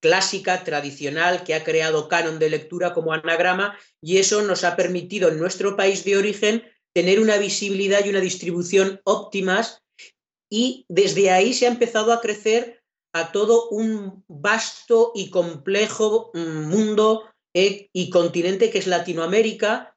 clásica, 0.00 0.64
tradicional, 0.64 1.44
que 1.44 1.54
ha 1.54 1.62
creado 1.62 2.08
canon 2.08 2.40
de 2.40 2.50
lectura 2.50 2.92
como 2.92 3.12
anagrama 3.12 3.78
y 4.02 4.18
eso 4.18 4.42
nos 4.42 4.64
ha 4.64 4.74
permitido 4.74 5.28
en 5.28 5.38
nuestro 5.38 5.76
país 5.76 6.04
de 6.04 6.16
origen 6.16 6.64
tener 6.92 7.20
una 7.20 7.38
visibilidad 7.38 8.04
y 8.04 8.10
una 8.10 8.20
distribución 8.20 9.00
óptimas 9.04 9.82
y 10.50 10.84
desde 10.88 11.30
ahí 11.30 11.54
se 11.54 11.66
ha 11.66 11.70
empezado 11.70 12.12
a 12.12 12.20
crecer 12.20 12.82
a 13.12 13.30
todo 13.30 13.68
un 13.68 14.24
vasto 14.26 15.12
y 15.14 15.30
complejo 15.30 16.32
mm, 16.34 16.68
mundo 16.68 17.22
eh, 17.54 17.88
y 17.92 18.10
continente 18.10 18.70
que 18.70 18.78
es 18.78 18.88
Latinoamérica, 18.88 19.93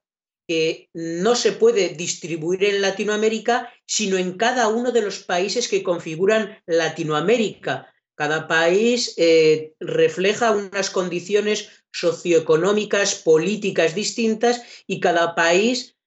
que 0.47 0.89
no 0.93 1.35
se 1.35 1.51
puede 1.51 1.89
distribuir 1.89 2.63
en 2.63 2.81
Latinoamérica, 2.81 3.71
sino 3.85 4.17
en 4.17 4.37
cada 4.37 4.69
uno 4.69 4.91
de 4.91 5.01
los 5.01 5.19
países 5.19 5.67
que 5.67 5.83
configuran 5.83 6.57
Latinoamérica. 6.65 7.93
Cada 8.15 8.47
país 8.47 9.13
eh, 9.17 9.73
refleja 9.79 10.51
unas 10.51 10.89
condiciones 10.89 11.69
socioeconómicas, 11.91 13.15
políticas 13.15 13.93
distintas 13.93 14.61
y 14.87 14.99
cada 14.99 15.35
país 15.35 15.97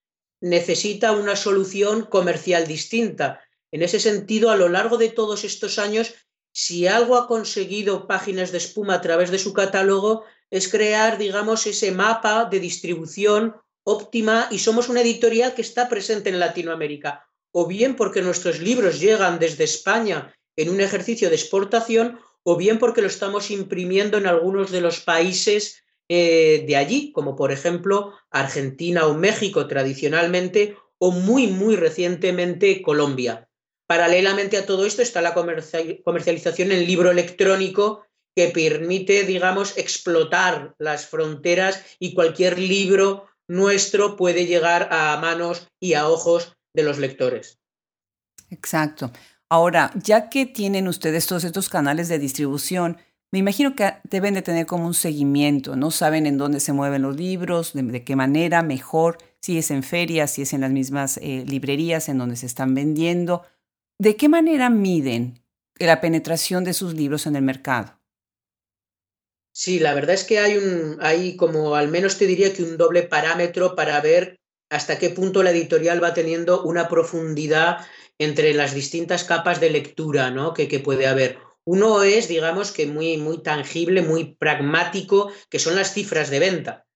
necesita 0.40 1.12
una 1.12 1.36
solución 1.36 2.02
comercial 2.02 2.66
distinta. 2.66 3.40
En 3.70 3.82
ese 3.82 4.00
sentido, 4.00 4.50
a 4.50 4.56
lo 4.56 4.68
largo 4.68 4.96
de 4.96 5.10
todos 5.10 5.44
estos 5.44 5.78
años 5.78 6.14
si 6.52 6.86
algo 6.86 7.16
ha 7.16 7.28
conseguido 7.28 8.06
Páginas 8.06 8.50
de 8.50 8.58
Espuma 8.58 8.94
a 8.94 9.00
través 9.00 9.30
de 9.30 9.38
su 9.38 9.52
catálogo 9.52 10.24
es 10.50 10.68
crear, 10.68 11.16
digamos, 11.16 11.66
ese 11.66 11.92
mapa 11.92 12.44
de 12.44 12.58
distribución 12.58 13.54
óptima 13.84 14.48
y 14.50 14.58
somos 14.58 14.88
una 14.88 15.00
editorial 15.00 15.54
que 15.54 15.62
está 15.62 15.88
presente 15.88 16.30
en 16.30 16.38
Latinoamérica, 16.38 17.28
o 17.52 17.66
bien 17.66 17.96
porque 17.96 18.22
nuestros 18.22 18.60
libros 18.60 19.00
llegan 19.00 19.38
desde 19.38 19.64
España 19.64 20.34
en 20.56 20.70
un 20.70 20.80
ejercicio 20.80 21.28
de 21.28 21.36
exportación, 21.36 22.18
o 22.42 22.56
bien 22.56 22.78
porque 22.78 23.02
lo 23.02 23.06
estamos 23.06 23.50
imprimiendo 23.50 24.18
en 24.18 24.26
algunos 24.26 24.70
de 24.70 24.80
los 24.80 25.00
países 25.00 25.82
eh, 26.08 26.64
de 26.66 26.76
allí, 26.76 27.12
como 27.12 27.36
por 27.36 27.52
ejemplo 27.52 28.14
Argentina 28.30 29.06
o 29.06 29.14
México 29.14 29.66
tradicionalmente, 29.66 30.76
o 30.98 31.12
muy, 31.12 31.46
muy 31.46 31.76
recientemente 31.76 32.82
Colombia. 32.82 33.48
Paralelamente 33.86 34.56
a 34.56 34.66
todo 34.66 34.86
esto 34.86 35.02
está 35.02 35.22
la 35.22 35.34
comercialización 35.34 36.70
en 36.72 36.86
libro 36.86 37.10
electrónico 37.10 38.04
que 38.36 38.48
permite, 38.48 39.24
digamos, 39.24 39.76
explotar 39.76 40.74
las 40.78 41.06
fronteras 41.06 41.84
y 41.98 42.14
cualquier 42.14 42.58
libro 42.58 43.29
nuestro 43.50 44.16
puede 44.16 44.46
llegar 44.46 44.88
a 44.92 45.18
manos 45.20 45.66
y 45.80 45.94
a 45.94 46.08
ojos 46.08 46.56
de 46.72 46.84
los 46.84 46.98
lectores. 46.98 47.58
Exacto. 48.48 49.10
Ahora, 49.48 49.90
ya 50.00 50.28
que 50.28 50.46
tienen 50.46 50.86
ustedes 50.86 51.26
todos 51.26 51.42
estos 51.42 51.68
canales 51.68 52.08
de 52.08 52.20
distribución, 52.20 52.98
me 53.32 53.40
imagino 53.40 53.74
que 53.74 53.94
deben 54.04 54.34
de 54.34 54.42
tener 54.42 54.66
como 54.66 54.86
un 54.86 54.94
seguimiento, 54.94 55.74
¿no? 55.74 55.90
Saben 55.90 56.26
en 56.26 56.38
dónde 56.38 56.60
se 56.60 56.72
mueven 56.72 57.02
los 57.02 57.16
libros, 57.16 57.72
de, 57.74 58.04
qué 58.04 58.14
manera, 58.14 58.62
mejor, 58.62 59.18
si 59.40 59.58
es 59.58 59.72
en 59.72 59.82
ferias, 59.82 60.30
si 60.30 60.42
es 60.42 60.52
en 60.52 60.60
las 60.60 60.70
mismas 60.70 61.18
eh, 61.18 61.44
librerías 61.46 62.08
en 62.08 62.18
donde 62.18 62.36
se 62.36 62.46
están 62.46 62.74
vendiendo. 62.74 63.42
¿De 63.98 64.14
qué 64.14 64.28
manera 64.28 64.70
miden 64.70 65.42
la 65.78 66.00
penetración 66.00 66.62
de 66.62 66.72
sus 66.72 66.94
libros 66.94 67.26
en 67.26 67.34
el 67.34 67.42
mercado? 67.42 67.99
Sí, 69.52 69.80
la 69.80 69.94
verdad 69.94 70.14
es 70.14 70.24
que 70.24 70.38
hay 70.38 70.56
un, 70.56 70.98
hay 71.00 71.36
como 71.36 71.74
al 71.74 71.88
menos 71.88 72.18
te 72.18 72.26
diría 72.26 72.52
que 72.52 72.62
un 72.62 72.76
doble 72.76 73.02
parámetro 73.02 73.74
para 73.74 74.00
ver 74.00 74.38
hasta 74.70 74.98
qué 74.98 75.10
punto 75.10 75.42
la 75.42 75.50
editorial 75.50 76.02
va 76.02 76.14
teniendo 76.14 76.62
una 76.62 76.88
profundidad 76.88 77.78
entre 78.18 78.54
las 78.54 78.74
distintas 78.74 79.24
capas 79.24 79.60
de 79.60 79.70
lectura 79.70 80.30
¿no? 80.30 80.54
que, 80.54 80.68
que 80.68 80.78
puede 80.78 81.06
haber. 81.06 81.38
Uno 81.64 82.02
es, 82.02 82.28
digamos, 82.28 82.72
que 82.72 82.86
muy, 82.86 83.16
muy 83.16 83.42
tangible, 83.42 84.02
muy 84.02 84.34
pragmático, 84.34 85.32
que 85.48 85.58
son 85.58 85.74
las 85.74 85.92
cifras 85.92 86.30
de 86.30 86.38
venta. 86.38 86.86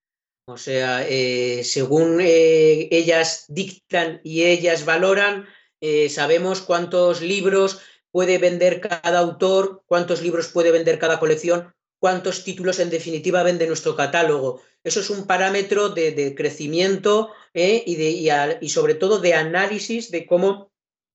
O 0.47 0.57
sea, 0.57 1.07
eh, 1.09 1.63
según 1.65 2.21
eh, 2.21 2.89
ellas 2.91 3.47
dictan 3.49 4.21
y 4.23 4.45
ellas 4.45 4.85
valoran, 4.85 5.47
eh, 5.81 6.09
sabemos 6.09 6.61
cuántos 6.61 7.23
libros 7.23 7.81
puede 8.11 8.39
vender 8.39 8.81
cada 8.81 9.19
autor, 9.19 9.83
cuántos 9.87 10.23
libros 10.23 10.49
puede 10.49 10.71
vender 10.71 10.99
cada 10.99 11.19
colección, 11.19 11.73
cuántos 12.05 12.45
títulos 12.45 12.81
en 12.81 12.91
definitiva 12.91 13.43
vende 13.43 13.67
nuestro 13.67 13.97
catálogo. 13.97 14.61
Eso 14.85 15.01
es 15.01 15.09
un 15.09 15.27
parámetro 15.27 15.89
de, 15.89 16.35
crecimiento 16.37 17.33
¿eh? 17.55 17.83
y, 18.61 18.69
sobre 18.69 18.95
todo 18.95 19.21
de 19.21 19.33
análisis 19.33 20.11
de 20.11 20.27
cómo 20.27 20.71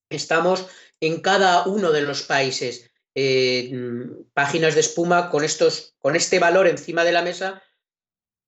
estamos 0.10 0.65
en 1.00 1.22
cada 1.22 1.67
uno 1.67 1.91
de 1.91 2.01
los 2.01 2.24
países. 2.24 2.89
Eh, 3.13 3.72
páginas 4.34 4.74
de 4.74 4.81
espuma 4.81 5.29
con, 5.29 5.43
estos, 5.43 5.93
con 6.00 6.15
este 6.15 6.39
valor 6.39 6.67
encima 6.67 7.03
de 7.03 7.12
la 7.12 7.22
mesa, 7.22 7.62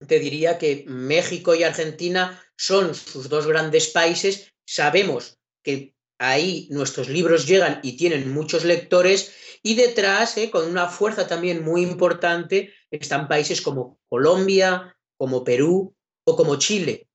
te 0.07 0.17
diría 0.17 0.57
que 0.57 0.83
México 0.87 1.53
y 1.53 1.61
Argentina 1.61 2.43
son 2.57 2.95
sus 2.95 3.29
dos 3.29 3.45
grandes 3.45 3.89
países. 3.89 4.51
Sabemos 4.65 5.37
que 5.61 5.93
ahí 6.17 6.67
nuestros 6.71 7.07
libros 7.07 7.45
llegan 7.45 7.81
y 7.83 7.97
tienen 7.97 8.33
muchos 8.33 8.65
lectores 8.65 9.31
y 9.63 9.75
detrás, 9.75 10.37
eh, 10.37 10.49
con 10.49 10.67
una 10.67 10.87
fuerza 10.87 11.27
también 11.27 11.63
muy 11.63 11.83
importante, 11.83 12.73
están 12.89 13.27
países 13.27 13.61
como 13.61 13.99
Colombia, 14.09 14.95
como 15.17 15.43
Perú 15.43 15.95
o 16.25 16.35
como 16.35 16.57
Chile. 16.57 17.07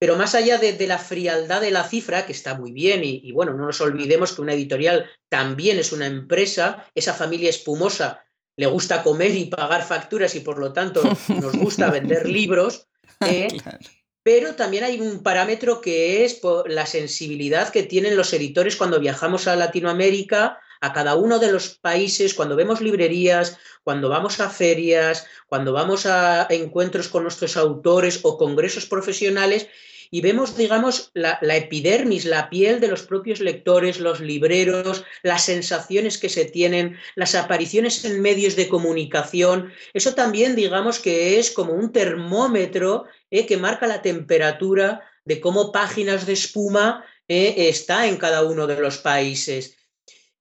Pero 0.00 0.16
más 0.16 0.34
allá 0.34 0.58
de, 0.58 0.86
la 0.88 0.98
frialdad 0.98 1.60
de 1.60 1.70
la 1.70 1.84
cifra, 1.84 2.26
que 2.26 2.32
está 2.32 2.58
muy 2.58 2.72
bien, 2.72 3.02
y, 3.04 3.30
bueno, 3.30 3.54
no 3.54 3.66
nos 3.66 3.80
olvidemos 3.80 4.32
que 4.32 4.42
una 4.42 4.54
editorial 4.54 5.08
también 5.28 5.78
es 5.78 5.92
una 5.92 6.06
empresa, 6.06 6.90
esa 6.96 7.14
familia 7.14 7.50
espumosa 7.50 8.24
le 8.56 8.66
gusta 8.66 9.04
comer 9.04 9.34
y 9.36 9.44
pagar 9.44 9.84
facturas 9.84 10.34
y 10.34 10.40
por 10.40 10.58
lo 10.58 10.72
tanto 10.72 11.02
nos 11.40 11.52
gusta 11.52 11.88
vender 11.88 12.28
libros, 12.28 12.88
eh, 13.20 13.46
pero 14.24 14.56
también 14.56 14.82
hay 14.82 15.00
un 15.00 15.22
parámetro 15.22 15.80
que 15.80 16.24
es 16.24 16.40
la 16.66 16.86
sensibilidad 16.86 17.70
que 17.70 17.84
tienen 17.84 18.16
los 18.16 18.32
editores 18.32 18.74
cuando 18.74 18.98
viajamos 18.98 19.46
a 19.46 19.54
Latinoamérica 19.54 20.58
a 20.82 20.92
cada 20.92 21.14
uno 21.14 21.38
de 21.38 21.52
los 21.52 21.78
países, 21.78 22.34
cuando 22.34 22.56
vemos 22.56 22.80
librerías, 22.80 23.56
cuando 23.84 24.08
vamos 24.08 24.40
a 24.40 24.50
ferias, 24.50 25.26
cuando 25.46 25.72
vamos 25.72 26.06
a 26.06 26.46
encuentros 26.50 27.08
con 27.08 27.22
nuestros 27.22 27.56
autores 27.56 28.20
o 28.24 28.36
congresos 28.36 28.86
profesionales 28.86 29.68
y 30.10 30.20
vemos, 30.20 30.56
digamos, 30.56 31.10
la, 31.14 31.38
epidermis, 31.56 32.26
la 32.26 32.50
piel 32.50 32.80
de 32.80 32.88
los 32.88 33.04
propios 33.04 33.40
lectores, 33.40 34.00
los 34.00 34.20
libreros, 34.20 35.04
las 35.22 35.44
sensaciones 35.44 36.18
que 36.18 36.28
se 36.28 36.44
tienen, 36.44 36.98
las 37.14 37.34
apariciones 37.34 38.04
en 38.04 38.20
medios 38.20 38.54
de 38.56 38.68
comunicación. 38.68 39.72
Eso 39.94 40.14
también, 40.14 40.54
digamos, 40.54 40.98
que 40.98 41.38
es 41.38 41.50
como 41.52 41.72
un 41.72 41.92
termómetro 41.92 43.04
eh, 43.30 43.46
que 43.46 43.56
marca 43.56 43.86
la 43.86 44.02
temperatura 44.02 45.00
de 45.24 45.40
cómo 45.40 45.72
páginas 45.72 46.26
de 46.26 46.34
espuma 46.34 47.06
eh, 47.28 47.68
está 47.68 48.06
en 48.06 48.16
cada 48.16 48.42
uno 48.44 48.66
de 48.66 48.80
los 48.80 48.98
países. 48.98 49.78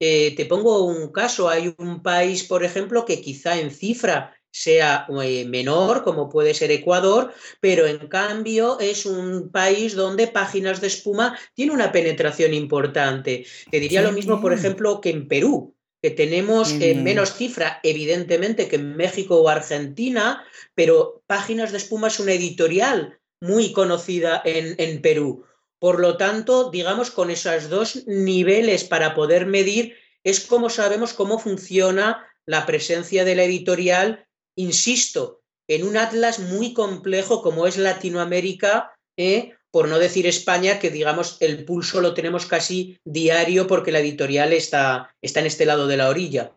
Eh, 0.04 0.34
te 0.36 0.48
pongo 0.48 0.84
un 0.84 1.12
caso, 1.12 1.48
hay 1.48 1.76
un 1.78 2.02
país, 2.02 2.44
por 2.44 2.64
ejemplo, 2.64 3.06
que 3.06 3.22
quizá 3.22 3.60
en 3.60 3.70
cifra 3.70 4.36
sea 4.50 5.06
eh, 5.24 5.46
menor, 5.46 6.04
como 6.04 6.28
puede 6.28 6.56
ser 6.56 6.72
Ecuador, 6.72 7.32
pero 7.60 7.86
en 7.86 8.08
cambio 8.08 8.80
es 8.80 9.06
un 9.06 9.52
país 9.52 9.94
donde 9.96 10.26
páginas 10.26 10.82
de 10.82 10.88
espuma 10.88 11.38
tiene 11.54 11.72
una 11.72 11.92
penetración 11.92 12.56
importante. 12.56 13.46
Te 13.70 13.80
diría 13.80 14.02
lo 14.02 14.12
mismo, 14.12 14.42
por 14.42 14.54
ejemplo, 14.54 15.02
que 15.02 15.12
en 15.12 15.28
Perú, 15.28 15.76
que 16.02 16.10
tenemos 16.10 16.72
eh, 16.82 16.96
menos 16.96 17.36
cifra, 17.36 17.80
evidentemente, 17.84 18.68
que 18.68 18.78
en 18.78 18.98
México 18.98 19.40
o 19.40 19.50
Argentina, 19.50 20.44
pero 20.74 21.22
Páginas 21.28 21.72
de 21.72 21.78
Espuma 21.78 22.08
es 22.08 22.20
una 22.20 22.34
editorial 22.34 23.20
muy 23.40 23.72
conocida 23.72 24.42
en, 24.44 24.74
en 24.80 25.00
Perú. 25.04 25.46
Por 25.82 26.00
lo 26.00 26.16
tanto, 26.16 26.70
digamos, 26.70 27.10
con 27.10 27.32
esos 27.32 27.68
dos 27.68 28.06
niveles 28.06 28.84
para 28.84 29.16
poder 29.16 29.48
medir, 29.48 29.96
es 30.24 30.40
como 30.42 30.70
sabemos 30.70 31.14
cómo 31.14 31.40
funciona 31.40 32.24
la 32.46 32.68
presencia 32.68 33.26
de 33.26 33.34
la 33.34 33.46
editorial, 33.46 34.28
insisto, 34.56 35.42
en 35.68 35.84
un 35.88 35.98
atlas 35.98 36.38
muy 36.38 36.76
complejo 36.76 37.42
como 37.42 37.66
es 37.66 37.78
Latinoamérica, 37.78 38.94
¿eh? 39.18 39.56
por 39.72 39.88
no 39.88 39.98
decir 39.98 40.28
España, 40.28 40.78
que 40.78 40.92
digamos 40.92 41.38
el 41.40 41.66
pulso 41.66 42.00
lo 42.00 42.14
tenemos 42.14 42.46
casi 42.46 43.00
diario 43.04 43.66
porque 43.66 43.92
la 43.92 44.02
editorial 44.02 44.54
está, 44.54 45.16
está 45.20 45.40
en 45.40 45.48
este 45.48 45.66
lado 45.66 45.88
de 45.88 45.98
la 45.98 46.10
orilla. 46.10 46.54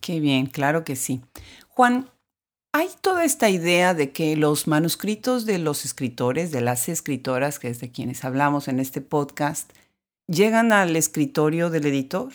Qué 0.00 0.20
bien, 0.20 0.46
claro 0.46 0.84
que 0.84 0.94
sí. 0.94 1.20
Juan, 1.66 2.13
hay 2.74 2.90
toda 3.02 3.24
esta 3.24 3.50
idea 3.50 3.94
de 3.94 4.10
que 4.10 4.36
los 4.36 4.66
manuscritos 4.66 5.46
de 5.46 5.60
los 5.60 5.84
escritores, 5.84 6.50
de 6.50 6.60
las 6.60 6.88
escritoras, 6.88 7.60
que 7.60 7.68
es 7.68 7.78
de 7.78 7.92
quienes 7.92 8.24
hablamos 8.24 8.66
en 8.66 8.80
este 8.80 9.00
podcast, 9.00 9.72
llegan 10.26 10.72
al 10.72 10.96
escritorio 10.96 11.70
del 11.70 11.86
editor 11.86 12.32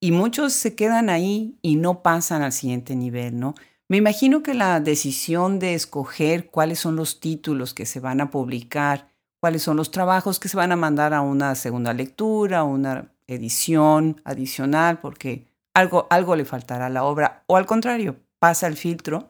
y 0.00 0.12
muchos 0.12 0.52
se 0.52 0.76
quedan 0.76 1.10
ahí 1.10 1.58
y 1.62 1.74
no 1.74 2.04
pasan 2.04 2.42
al 2.42 2.52
siguiente 2.52 2.94
nivel, 2.94 3.40
¿no? 3.40 3.56
Me 3.88 3.96
imagino 3.96 4.44
que 4.44 4.54
la 4.54 4.78
decisión 4.78 5.58
de 5.58 5.74
escoger 5.74 6.48
cuáles 6.48 6.78
son 6.78 6.94
los 6.94 7.18
títulos 7.18 7.74
que 7.74 7.86
se 7.86 7.98
van 7.98 8.20
a 8.20 8.30
publicar, 8.30 9.08
cuáles 9.40 9.64
son 9.64 9.76
los 9.76 9.90
trabajos 9.90 10.38
que 10.38 10.48
se 10.48 10.56
van 10.56 10.70
a 10.70 10.76
mandar 10.76 11.12
a 11.12 11.22
una 11.22 11.56
segunda 11.56 11.92
lectura, 11.92 12.60
a 12.60 12.64
una 12.64 13.10
edición 13.26 14.22
adicional, 14.24 15.00
porque 15.00 15.48
algo, 15.74 16.06
algo 16.08 16.36
le 16.36 16.44
faltará 16.44 16.86
a 16.86 16.90
la 16.90 17.02
obra, 17.02 17.42
o 17.48 17.56
al 17.56 17.66
contrario, 17.66 18.14
pasa 18.38 18.68
el 18.68 18.76
filtro 18.76 19.26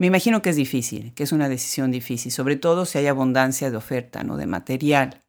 me 0.00 0.06
imagino 0.06 0.40
que 0.40 0.48
es 0.48 0.56
difícil, 0.56 1.12
que 1.12 1.24
es 1.24 1.32
una 1.32 1.50
decisión 1.50 1.90
difícil, 1.90 2.32
sobre 2.32 2.56
todo 2.56 2.86
si 2.86 2.96
hay 2.96 3.06
abundancia 3.06 3.70
de 3.70 3.76
oferta, 3.76 4.24
¿no? 4.24 4.38
de 4.38 4.46
material. 4.46 5.22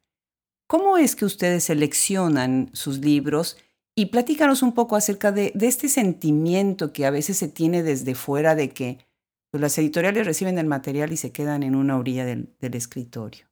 ¿Cómo 0.66 0.96
es 0.96 1.14
que 1.14 1.26
ustedes 1.26 1.64
seleccionan 1.64 2.70
sus 2.72 3.00
libros? 3.00 3.58
Y 3.94 4.06
platícanos 4.06 4.62
un 4.62 4.72
poco 4.72 4.96
acerca 4.96 5.30
de, 5.30 5.52
este 5.60 5.90
sentimiento 5.90 6.94
que 6.94 7.04
a 7.04 7.10
veces 7.10 7.36
se 7.36 7.48
tiene 7.48 7.82
desde 7.82 8.14
fuera 8.14 8.54
de 8.54 8.70
que 8.70 8.96
pues, 9.50 9.60
las 9.60 9.76
editoriales 9.76 10.24
reciben 10.24 10.56
el 10.56 10.64
material 10.64 11.12
y 11.12 11.18
se 11.18 11.32
quedan 11.32 11.62
en 11.62 11.74
una 11.74 11.98
orilla 11.98 12.24
del, 12.24 12.48
escritorio. 12.62 13.44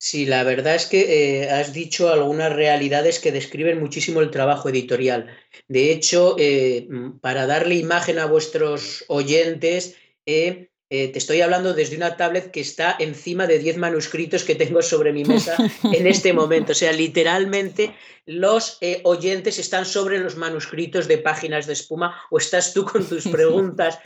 Sí, 0.00 0.26
la 0.26 0.42
verdad 0.42 0.74
es 0.74 0.86
que 0.86 1.42
eh, 1.42 1.50
has 1.50 1.72
dicho 1.72 2.12
algunas 2.12 2.52
realidades 2.52 3.20
que 3.20 3.30
describen 3.30 3.78
muchísimo 3.78 4.20
el 4.20 4.32
trabajo 4.32 4.68
editorial. 4.68 5.28
De 5.68 5.92
hecho, 5.92 6.34
eh, 6.40 6.88
para 7.20 7.46
darle 7.46 7.76
imagen 7.76 8.18
a 8.18 8.26
vuestros 8.26 9.04
oyentes, 9.06 9.94
eh, 10.28 10.68
eh, 10.90 11.08
te 11.08 11.18
estoy 11.18 11.40
hablando 11.40 11.72
desde 11.72 11.96
una 11.96 12.18
tablet 12.18 12.50
que 12.50 12.60
está 12.60 12.96
encima 12.98 13.46
de 13.46 13.58
10 13.58 13.78
manuscritos 13.78 14.44
que 14.44 14.54
tengo 14.54 14.82
sobre 14.82 15.10
mi 15.10 15.24
mesa 15.24 15.56
en 15.84 16.06
este 16.06 16.34
momento. 16.34 16.72
O 16.72 16.74
sea, 16.74 16.92
literalmente 16.92 17.94
los 18.26 18.76
eh, 18.82 19.00
oyentes 19.04 19.58
están 19.58 19.86
sobre 19.86 20.18
los 20.18 20.36
manuscritos 20.36 21.08
de 21.08 21.16
páginas 21.16 21.66
de 21.66 21.72
espuma 21.72 22.14
o 22.30 22.36
estás 22.36 22.74
tú 22.74 22.84
con 22.84 23.08
tus 23.08 23.26
preguntas. 23.28 24.00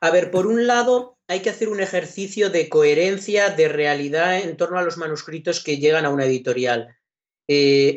A 0.00 0.10
ver, 0.10 0.32
por 0.32 0.48
un 0.48 0.66
lado, 0.66 1.18
hay 1.28 1.38
que 1.38 1.50
hacer 1.50 1.68
un 1.68 1.80
ejercicio 1.80 2.50
de 2.50 2.68
coherencia, 2.68 3.50
de 3.50 3.68
realidad 3.68 4.40
en 4.40 4.56
torno 4.56 4.78
a 4.78 4.82
los 4.82 4.96
manuscritos 4.96 5.62
que 5.62 5.78
llegan 5.78 6.04
a 6.04 6.10
una 6.10 6.24
editorial. 6.24 6.96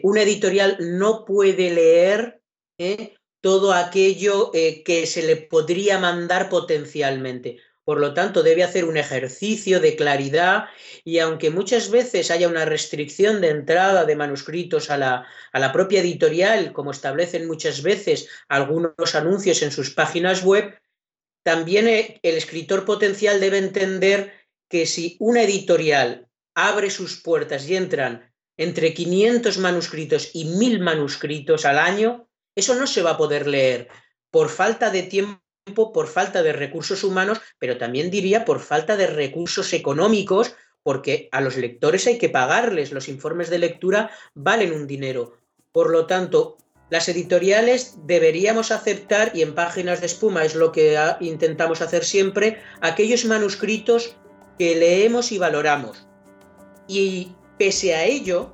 una 0.04 0.22
editorial 0.22 0.78
no 0.80 1.26
puede 1.26 1.72
leer 1.72 2.40
todo 3.44 3.74
aquello 3.74 4.52
eh, 4.54 4.84
que 4.84 5.06
se 5.06 5.22
le 5.22 5.36
podría 5.36 6.00
mandar 6.00 6.48
potencialmente. 6.48 7.58
Por 7.84 8.00
lo 8.00 8.14
tanto, 8.14 8.42
debe 8.42 8.64
hacer 8.64 8.86
un 8.86 8.96
ejercicio 8.96 9.82
de 9.82 9.98
claridad 9.98 10.68
y 11.04 11.20
aunque 11.20 11.50
muchas 11.50 11.92
veces 11.92 12.32
haya 12.32 12.48
una 12.48 12.64
restricción 12.64 13.42
de 13.42 13.50
entrada 13.50 14.06
de 14.06 14.16
manuscritos 14.16 14.90
a 14.90 14.98
la, 14.98 15.28
a 15.52 15.60
la 15.60 15.74
propia 15.74 16.00
editorial, 16.00 16.72
como 16.72 16.92
establecen 16.92 17.46
muchas 17.46 17.84
veces 17.84 18.30
algunos 18.48 19.14
anuncios 19.14 19.62
en 19.62 19.74
sus 19.74 19.90
páginas 19.90 20.42
web, 20.46 20.80
también 21.44 21.90
eh, 21.90 22.22
el 22.24 22.38
escritor 22.38 22.86
potencial 22.86 23.42
debe 23.42 23.58
entender 23.58 24.32
que 24.70 24.86
si 24.86 25.18
una 25.20 25.44
editorial 25.44 26.30
abre 26.56 26.90
sus 26.90 27.22
puertas 27.22 27.68
y 27.68 27.76
entran 27.76 28.34
entre 28.56 28.94
500 28.94 29.58
manuscritos 29.58 30.30
y 30.34 30.46
1000 30.46 30.80
manuscritos 30.80 31.66
al 31.66 31.78
año, 31.78 32.30
eso 32.56 32.76
no 32.76 32.88
se 32.88 33.02
va 33.02 33.12
a 33.12 33.18
poder 33.18 33.48
leer 33.48 33.88
por 34.32 34.50
falta 34.50 34.90
de 34.90 35.04
tiempo, 35.04 35.94
por 35.94 36.08
falta 36.08 36.44
de 36.44 36.54
recursos 36.54 37.04
humanos, 37.04 37.40
pero 37.60 37.78
también 37.78 38.12
diría 38.12 38.46
por 38.46 38.60
falta 38.60 38.98
de 38.98 39.08
recursos 39.08 39.74
económicos, 39.74 40.56
porque 40.82 41.30
a 41.32 41.40
los 41.40 41.56
lectores 41.56 42.08
hay 42.08 42.18
que 42.18 42.30
pagarles, 42.30 42.92
los 42.92 43.08
informes 43.08 43.50
de 43.50 43.60
lectura 43.60 44.12
valen 44.34 44.74
un 44.74 44.88
dinero. 44.88 45.38
Por 45.72 45.90
lo 45.90 46.06
tanto, 46.06 46.58
las 46.90 47.08
editoriales 47.10 47.96
deberíamos 48.06 48.72
aceptar, 48.72 49.32
y 49.34 49.42
en 49.42 49.56
páginas 49.56 50.02
de 50.02 50.08
espuma 50.08 50.44
es 50.44 50.56
lo 50.56 50.72
que 50.72 50.98
intentamos 51.22 51.82
hacer 51.82 52.04
siempre, 52.04 52.60
aquellos 52.82 53.26
manuscritos 53.26 54.16
que 54.60 54.76
leemos 54.76 55.32
y 55.32 55.38
valoramos. 55.38 56.08
Y 56.88 57.32
pese 57.58 57.96
a 57.96 58.04
ello, 58.04 58.54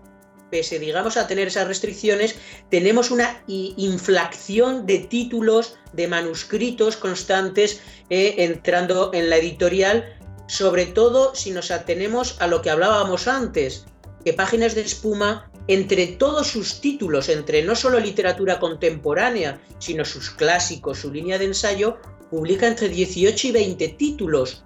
pese, 0.49 0.79
digamos, 0.79 1.17
a 1.17 1.27
tener 1.27 1.47
esas 1.47 1.67
restricciones, 1.67 2.35
tenemos 2.69 3.11
una 3.11 3.43
inflación 3.47 4.85
de 4.85 4.99
títulos, 4.99 5.75
de 5.93 6.07
manuscritos 6.07 6.97
constantes 6.97 7.81
eh, 8.09 8.35
entrando 8.39 9.11
en 9.13 9.29
la 9.29 9.37
editorial, 9.37 10.17
sobre 10.47 10.85
todo 10.85 11.35
si 11.35 11.51
nos 11.51 11.71
atenemos 11.71 12.37
a 12.39 12.47
lo 12.47 12.61
que 12.61 12.69
hablábamos 12.69 13.27
antes, 13.27 13.85
que 14.25 14.33
Páginas 14.33 14.75
de 14.75 14.81
Espuma, 14.81 15.49
entre 15.67 16.07
todos 16.07 16.47
sus 16.47 16.81
títulos, 16.81 17.29
entre 17.29 17.63
no 17.63 17.75
solo 17.75 17.99
literatura 17.99 18.59
contemporánea, 18.59 19.61
sino 19.77 20.03
sus 20.03 20.31
clásicos, 20.31 20.99
su 20.99 21.11
línea 21.11 21.37
de 21.37 21.45
ensayo, 21.45 21.97
publica 22.31 22.67
entre 22.67 22.89
18 22.89 23.47
y 23.47 23.51
20 23.51 23.87
títulos 23.89 24.63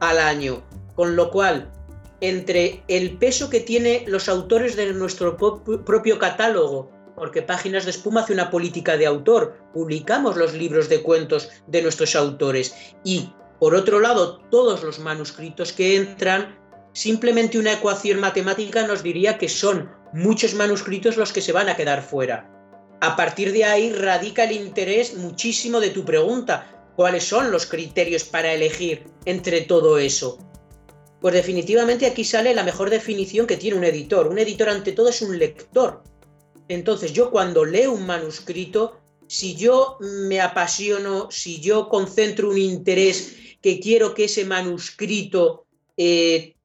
al 0.00 0.18
año, 0.18 0.62
con 0.94 1.16
lo 1.16 1.30
cual, 1.30 1.72
entre 2.28 2.82
el 2.88 3.18
peso 3.18 3.50
que 3.50 3.60
tienen 3.60 4.04
los 4.10 4.28
autores 4.28 4.76
de 4.76 4.92
nuestro 4.92 5.36
propio 5.36 6.18
catálogo, 6.18 6.90
porque 7.16 7.42
Páginas 7.42 7.84
de 7.84 7.90
Espuma 7.90 8.22
hace 8.22 8.32
una 8.32 8.50
política 8.50 8.96
de 8.96 9.06
autor, 9.06 9.56
publicamos 9.72 10.36
los 10.36 10.54
libros 10.54 10.88
de 10.88 11.02
cuentos 11.02 11.50
de 11.66 11.82
nuestros 11.82 12.16
autores 12.16 12.74
y, 13.04 13.32
por 13.60 13.74
otro 13.74 14.00
lado, 14.00 14.38
todos 14.50 14.82
los 14.82 14.98
manuscritos 14.98 15.72
que 15.72 15.96
entran, 15.96 16.58
simplemente 16.92 17.58
una 17.58 17.74
ecuación 17.74 18.20
matemática 18.20 18.86
nos 18.86 19.02
diría 19.02 19.38
que 19.38 19.48
son 19.48 19.90
muchos 20.12 20.54
manuscritos 20.54 21.16
los 21.16 21.32
que 21.32 21.40
se 21.40 21.52
van 21.52 21.68
a 21.68 21.76
quedar 21.76 22.02
fuera. 22.02 22.50
A 23.00 23.16
partir 23.16 23.52
de 23.52 23.64
ahí 23.64 23.92
radica 23.92 24.44
el 24.44 24.52
interés 24.52 25.14
muchísimo 25.14 25.80
de 25.80 25.90
tu 25.90 26.04
pregunta. 26.04 26.70
¿Cuáles 26.96 27.24
son 27.24 27.50
los 27.50 27.66
criterios 27.66 28.24
para 28.24 28.52
elegir 28.52 29.06
entre 29.24 29.62
todo 29.62 29.98
eso? 29.98 30.38
Pues 31.24 31.32
definitivamente 31.32 32.04
aquí 32.04 32.22
sale 32.22 32.52
la 32.52 32.64
mejor 32.64 32.90
definición 32.90 33.46
que 33.46 33.56
tiene 33.56 33.78
un 33.78 33.84
editor. 33.84 34.26
Un 34.26 34.38
editor 34.38 34.68
ante 34.68 34.92
todo 34.92 35.08
es 35.08 35.22
un 35.22 35.38
lector. 35.38 36.02
Entonces 36.68 37.14
yo 37.14 37.30
cuando 37.30 37.64
leo 37.64 37.92
un 37.92 38.04
manuscrito, 38.04 39.00
si 39.26 39.56
yo 39.56 39.96
me 40.00 40.42
apasiono, 40.42 41.30
si 41.30 41.62
yo 41.62 41.88
concentro 41.88 42.50
un 42.50 42.58
interés 42.58 43.36
que 43.62 43.80
quiero 43.80 44.12
que 44.12 44.24
ese 44.24 44.44
manuscrito 44.44 45.64
eh, 45.96 46.56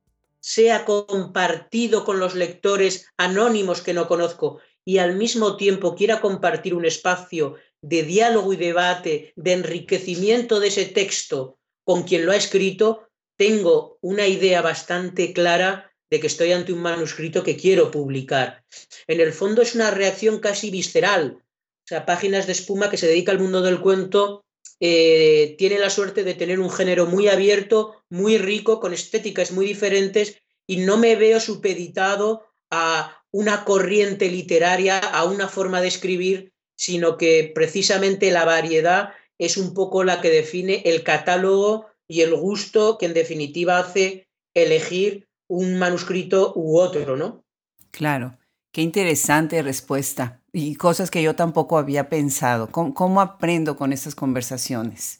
sea 0.42 0.84
compartido 0.84 2.04
con 2.04 2.20
los 2.20 2.36
lectores 2.36 3.06
anónimos 3.16 3.80
que 3.80 3.94
no 3.94 4.10
conozco 4.10 4.60
y 4.84 4.98
al 4.98 5.16
mismo 5.16 5.56
tiempo 5.56 5.96
quiera 5.96 6.20
compartir 6.20 6.74
un 6.74 6.84
espacio 6.84 7.56
de 7.82 8.04
diálogo 8.04 8.52
y 8.52 8.58
debate, 8.58 9.32
de 9.38 9.54
enriquecimiento 9.54 10.60
de 10.60 10.68
ese 10.68 10.84
texto 10.84 11.58
con 11.86 12.04
quien 12.04 12.26
lo 12.26 12.34
ha 12.34 12.36
escrito, 12.36 13.09
tengo 13.40 13.98
una 14.02 14.28
idea 14.28 14.62
bastante 14.62 15.32
clara 15.32 15.94
de 16.10 16.20
que 16.20 16.28
estoy 16.28 16.52
ante 16.52 16.74
un 16.74 16.82
manuscrito 16.82 17.42
que 17.42 17.56
quiero 17.56 17.90
publicar. 17.90 18.66
En 19.08 19.22
el 19.22 19.32
fondo 19.32 19.62
es 19.62 19.76
una 19.76 19.92
reacción 19.92 20.40
casi 20.40 20.70
visceral. 20.70 21.38
O 21.40 21.88
sea, 21.88 22.06
Páginas 22.06 22.48
de 22.48 22.52
Espuma, 22.52 22.90
que 22.90 22.98
se 22.98 23.08
dedica 23.08 23.32
al 23.32 23.40
mundo 23.40 23.62
del 23.62 23.80
cuento, 23.80 24.44
eh, 24.82 25.56
tiene 25.58 25.80
la 25.80 25.90
suerte 25.90 26.26
de 26.26 26.34
tener 26.34 26.60
un 26.60 26.70
género 26.70 27.06
muy 27.06 27.30
abierto, 27.30 28.04
muy 28.10 28.38
rico, 28.38 28.82
con 28.82 28.94
estéticas 28.94 29.54
muy 29.54 29.66
diferentes, 29.66 30.36
y 30.68 30.78
no 30.78 30.98
me 30.98 31.16
veo 31.16 31.40
supeditado 31.40 32.46
a 32.70 33.24
una 33.32 33.64
corriente 33.64 34.30
literaria, 34.30 35.00
a 35.00 35.24
una 35.24 35.48
forma 35.48 35.80
de 35.80 35.88
escribir, 35.88 36.52
sino 36.76 37.16
que 37.16 37.54
precisamente 37.56 38.32
la 38.32 38.44
variedad 38.44 39.14
es 39.38 39.56
un 39.56 39.74
poco 39.74 40.04
la 40.04 40.20
que 40.20 40.30
define 40.30 40.82
el 40.86 41.04
catálogo 41.04 41.90
y 42.10 42.22
el 42.22 42.36
gusto 42.36 42.98
que 42.98 43.06
en 43.06 43.14
definitiva 43.14 43.78
hace 43.78 44.28
elegir 44.56 45.30
un 45.48 45.78
manuscrito 45.78 46.54
u 46.56 46.78
otro, 46.80 47.16
¿no? 47.16 47.44
Claro, 47.92 48.38
qué 48.74 48.82
interesante 48.82 49.62
respuesta 49.62 50.42
y 50.52 50.76
cosas 50.76 51.12
que 51.12 51.22
yo 51.22 51.36
tampoco 51.36 51.78
había 51.78 52.10
pensado. 52.10 52.70
¿Cómo, 52.72 53.22
aprendo 53.22 53.78
con 53.78 53.94
estas 53.94 54.16
conversaciones? 54.16 55.20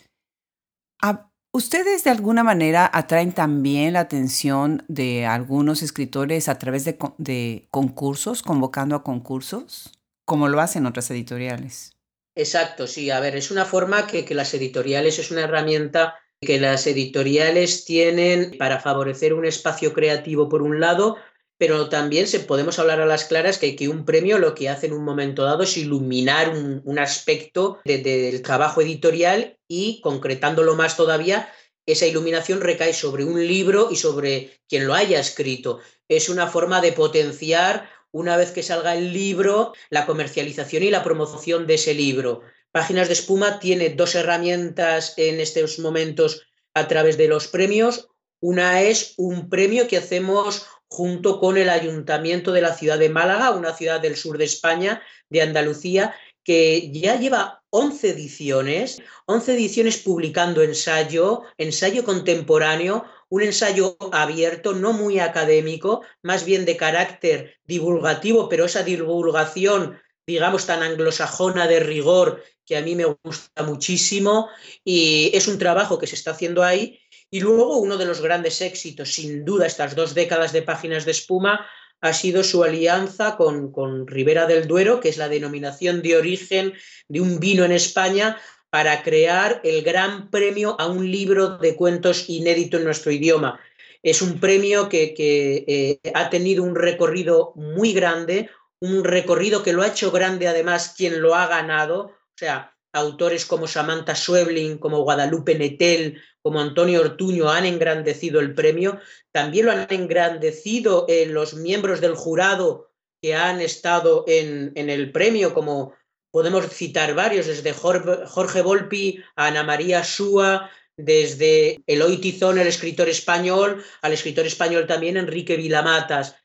¿Ustedes 1.52 2.04
de 2.04 2.12
alguna 2.12 2.44
manera 2.44 2.90
atraen 2.94 3.34
también 3.34 3.94
la 3.94 4.02
atención 4.02 4.84
de 4.88 5.26
algunos 5.26 5.82
escritores 5.82 6.48
a 6.48 6.60
través 6.60 6.86
de, 6.86 6.98
de 7.18 7.68
concursos, 7.72 8.44
convocando 8.44 8.96
a 8.96 9.04
concursos, 9.04 9.92
como 10.26 10.48
lo 10.48 10.62
hacen 10.62 10.86
otras 10.86 11.10
editoriales? 11.10 11.94
Exacto, 12.36 12.86
sí. 12.86 13.10
A 13.10 13.20
ver, 13.20 13.36
es 13.36 13.50
una 13.50 13.66
forma 13.66 14.06
que, 14.06 14.26
que 14.26 14.36
las 14.36 14.54
editoriales 14.54 15.18
es 15.18 15.32
una 15.32 15.42
herramienta 15.42 16.16
que 16.42 16.60
las 16.60 16.88
editoriales 16.88 17.86
tienen 17.86 18.56
para 18.58 18.80
favorecer 18.80 19.34
un 19.34 19.46
espacio 19.46 19.94
creativo 19.94 20.48
por 20.48 20.62
un 20.62 20.80
lado, 20.80 21.18
pero 21.58 21.90
también 21.90 22.28
se 22.28 22.40
podemos 22.40 22.80
hablar 22.80 23.02
a 23.02 23.06
las 23.06 23.26
claras 23.26 23.58
que, 23.58 23.76
que 23.76 23.90
un 23.90 24.06
premio 24.06 24.40
lo 24.40 24.56
que 24.56 24.70
hace 24.70 24.88
en 24.88 24.94
un 24.94 25.04
momento 25.04 25.44
dado 25.44 25.64
es 25.64 25.76
iluminar 25.76 26.50
un, 26.56 27.00
aspecto 27.00 27.80
del 27.84 28.42
trabajo 28.42 28.82
editorial 28.82 29.58
y 29.68 30.00
concretándolo 30.02 30.76
más 30.76 30.96
todavía, 30.96 31.52
esa 31.86 32.06
iluminación 32.06 32.62
recae 32.62 32.94
sobre 32.94 33.26
un 33.26 33.46
libro 33.46 33.90
y 33.92 33.98
sobre 33.98 34.62
quien 34.70 34.88
lo 34.88 34.94
haya 34.94 35.20
escrito. 35.20 35.80
Es 36.08 36.30
una 36.30 36.48
forma 36.48 36.82
de 36.82 36.94
potenciar, 36.94 37.90
una 38.12 38.38
vez 38.38 38.52
que 38.52 38.64
salga 38.64 38.96
el 38.96 39.12
libro, 39.12 39.74
la 39.90 40.06
comercialización 40.06 40.84
y 40.84 40.92
la 40.92 41.04
promoción 41.04 41.68
de 41.68 41.74
ese 41.76 41.94
libro. 41.94 42.42
Páginas 42.72 43.08
de 43.08 43.14
Espuma 43.14 43.60
tiene 43.60 43.90
dos 43.90 44.14
herramientas 44.14 45.16
en 45.18 45.40
estos 45.40 45.80
momentos 45.80 46.44
a 46.76 46.88
través 46.88 47.18
de 47.18 47.28
los 47.28 47.48
premios. 47.48 48.10
Una 48.42 48.82
es 48.84 49.16
un 49.18 49.50
premio 49.50 49.88
que 49.88 49.98
hacemos 49.98 50.68
junto 50.88 51.40
con 51.40 51.58
el 51.58 51.70
Ayuntamiento 51.70 52.52
de 52.52 52.62
la 52.62 52.76
ciudad 52.76 53.00
de 53.00 53.10
Málaga, 53.10 53.52
una 53.52 53.76
ciudad 53.76 54.00
del 54.00 54.16
sur 54.16 54.38
de 54.38 54.46
España, 54.46 55.02
de 55.30 55.42
Andalucía, 55.42 56.16
que 56.44 56.92
ya 56.92 57.20
lleva 57.20 57.64
11 57.72 58.10
ediciones, 58.12 59.02
11 59.26 59.54
ediciones 59.56 59.98
publicando 59.98 60.62
ensayo, 60.62 61.42
ensayo 61.58 62.04
contemporáneo, 62.04 63.04
un 63.30 63.44
ensayo 63.44 63.98
abierto, 64.12 64.74
no 64.74 64.94
muy 64.94 65.20
académico, 65.20 66.02
más 66.22 66.46
bien 66.46 66.66
de 66.66 66.78
carácter 66.78 67.58
divulgativo, 67.66 68.48
pero 68.48 68.66
esa 68.66 68.84
divulgación 68.84 70.00
digamos, 70.30 70.68
tan 70.68 70.84
anglosajona 70.84 71.68
de 71.68 71.80
rigor 71.80 72.44
que 72.70 72.78
a 72.78 72.84
mí 72.84 72.96
me 72.96 73.06
gusta 73.06 73.64
muchísimo 73.64 74.48
y 74.86 75.32
es 75.34 75.48
un 75.48 75.58
trabajo 75.58 75.98
que 75.98 76.06
se 76.06 76.14
está 76.14 76.32
haciendo 76.32 76.62
ahí. 76.62 77.00
Y 77.32 77.40
luego 77.40 77.78
uno 77.78 77.98
de 77.98 78.06
los 78.06 78.22
grandes 78.22 78.62
éxitos, 78.62 79.14
sin 79.14 79.44
duda, 79.44 79.66
estas 79.66 79.96
dos 79.96 80.14
décadas 80.14 80.54
de 80.54 80.62
páginas 80.62 81.04
de 81.06 81.12
espuma, 81.12 81.66
ha 82.00 82.14
sido 82.14 82.44
su 82.44 82.64
alianza 82.64 83.38
con, 83.38 83.72
con 83.72 84.06
Ribera 84.06 84.46
del 84.46 84.68
Duero, 84.68 85.00
que 85.00 85.10
es 85.10 85.18
la 85.18 85.30
denominación 85.30 86.04
de 86.04 86.16
origen 86.16 86.74
de 87.08 87.22
un 87.22 87.40
vino 87.40 87.66
en 87.66 87.72
España, 87.72 88.38
para 88.70 89.02
crear 89.02 89.62
el 89.64 89.82
gran 89.82 90.30
premio 90.30 90.80
a 90.80 90.88
un 90.88 91.10
libro 91.10 91.58
de 91.58 91.76
cuentos 91.76 92.30
inédito 92.30 92.78
en 92.78 92.84
nuestro 92.84 93.12
idioma. 93.12 93.60
Es 94.04 94.22
un 94.22 94.40
premio 94.40 94.90
que, 94.90 95.16
eh, 95.18 96.00
ha 96.14 96.30
tenido 96.30 96.64
un 96.64 96.76
recorrido 96.76 97.52
muy 97.56 97.94
grande, 97.94 98.50
un 98.80 99.04
recorrido 99.04 99.64
que 99.64 99.74
lo 99.74 99.82
ha 99.82 99.88
hecho 99.88 100.12
grande 100.12 100.48
además 100.48 100.94
quien 100.96 101.22
lo 101.22 101.34
ha 101.36 101.48
ganado, 101.48 102.14
sea, 102.40 102.76
autores 102.94 103.46
como 103.46 103.68
Samantha 103.68 104.16
Schweblin, 104.16 104.78
como 104.78 105.04
Guadalupe 105.04 105.58
Netel, 105.58 106.22
como 106.42 106.60
Antonio 106.60 107.02
Ortuño 107.02 107.50
han 107.50 107.66
engrandecido 107.66 108.40
el 108.40 108.56
premio, 108.56 109.00
también 109.32 109.66
lo 109.68 109.72
han 109.72 109.88
engrandecido 109.90 111.06
eh, 111.08 111.26
los 111.28 111.54
miembros 111.54 112.02
del 112.02 112.16
jurado 112.16 112.90
que 113.22 113.36
han 113.36 113.62
estado 113.62 114.24
en, 114.28 114.72
en, 114.76 114.90
el 114.90 115.12
premio, 115.12 115.54
como 115.54 115.94
podemos 116.32 116.68
citar 116.70 117.14
varios, 117.14 117.48
desde 117.48 117.74
Jorge, 117.74 118.62
Volpi 118.62 119.22
a 119.36 119.48
Ana 119.48 119.64
María 119.64 120.04
Súa, 120.04 120.72
desde 120.96 121.82
Eloy 121.88 122.18
Tizón, 122.18 122.60
el 122.60 122.68
escritor 122.68 123.10
español, 123.10 123.84
al 124.02 124.14
escritor 124.14 124.46
español 124.46 124.86
también 124.88 125.18
Enrique 125.18 125.56
Vilamatas. 125.58 126.36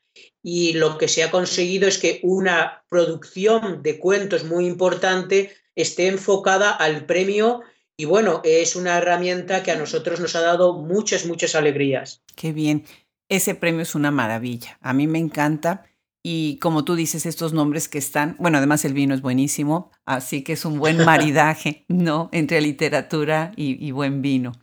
Y 0.41 0.73
lo 0.73 0.97
que 0.97 1.07
se 1.07 1.23
ha 1.23 1.31
conseguido 1.31 1.87
es 1.87 1.97
que 1.97 2.19
una 2.23 2.83
producción 2.89 3.81
de 3.83 3.99
cuentos 3.99 4.43
muy 4.43 4.65
importante 4.65 5.55
esté 5.75 6.07
enfocada 6.07 6.71
al 6.71 7.05
premio 7.05 7.61
y 7.97 8.05
bueno, 8.05 8.41
es 8.43 8.75
una 8.75 8.97
herramienta 8.97 9.63
que 9.63 9.71
a 9.71 9.77
nosotros 9.77 10.19
nos 10.19 10.35
ha 10.35 10.41
dado 10.41 10.73
muchas, 10.73 11.25
muchas 11.25 11.55
alegrías. 11.55 12.21
Qué 12.35 12.51
bien. 12.51 12.83
Ese 13.29 13.55
premio 13.55 13.81
es 13.81 13.95
una 13.95 14.11
maravilla. 14.11 14.77
A 14.81 14.93
mí 14.93 15.07
me 15.07 15.19
encanta. 15.19 15.85
Y 16.21 16.57
como 16.57 16.83
tú 16.83 16.95
dices, 16.95 17.25
estos 17.25 17.53
nombres 17.53 17.87
que 17.87 17.97
están, 17.97 18.35
bueno, 18.39 18.57
además 18.57 18.83
el 18.83 18.93
vino 18.93 19.13
es 19.13 19.21
buenísimo, 19.21 19.91
así 20.05 20.43
que 20.43 20.53
es 20.53 20.65
un 20.65 20.79
buen 20.79 20.97
maridaje, 21.05 21.85
¿no? 21.87 22.29
Entre 22.31 22.59
literatura 22.61 23.51
y, 23.55 23.91
buen 23.91 24.21
vino. 24.21 24.53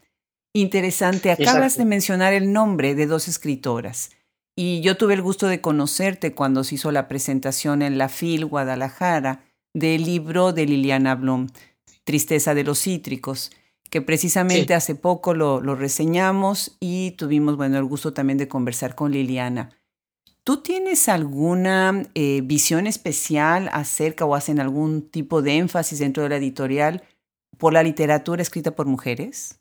Interesante. 0.52 1.30
Acabas 1.30 1.78
de 1.78 1.84
mencionar 1.84 2.34
el 2.34 2.52
nombre 2.52 2.94
de 2.94 3.06
dos 3.06 3.28
escritoras. 3.28 4.10
Y 4.54 4.82
yo 4.82 4.98
tuve 4.98 5.14
el 5.14 5.22
gusto 5.22 5.46
de 5.46 5.62
conocerte 5.62 6.34
cuando 6.34 6.62
se 6.64 6.74
hizo 6.74 6.92
la 6.92 7.08
presentación 7.08 7.80
en 7.80 7.96
la 7.96 8.10
FIL 8.10 8.44
Guadalajara 8.44 9.44
del 9.74 10.04
libro 10.04 10.52
de 10.52 10.66
Liliana 10.66 11.14
Blum, 11.14 11.48
Tristeza 12.04 12.54
de 12.54 12.64
los 12.64 12.80
Cítricos, 12.80 13.50
que 13.90 14.00
precisamente 14.00 14.74
hace 14.74 14.94
poco 14.94 15.34
lo, 15.34 15.60
reseñamos 15.74 16.76
y 16.80 17.12
tuvimos, 17.12 17.56
bueno, 17.56 17.78
el 17.78 17.84
gusto 17.84 18.12
también 18.12 18.38
de 18.38 18.48
conversar 18.48 18.94
con 18.94 19.12
Liliana. 19.12 19.70
¿Tú 20.44 20.62
tienes 20.62 21.08
alguna 21.08 22.02
eh, 22.14 22.40
visión 22.42 22.86
especial 22.86 23.68
acerca 23.72 24.24
o 24.24 24.34
hacen 24.34 24.60
algún 24.60 25.08
tipo 25.10 25.42
de 25.42 25.56
énfasis 25.56 26.00
dentro 26.00 26.22
de 26.22 26.30
la 26.30 26.36
editorial 26.36 27.04
por 27.58 27.72
la 27.72 27.82
literatura 27.82 28.42
escrita 28.42 28.74
por 28.74 28.86
mujeres? 28.86 29.60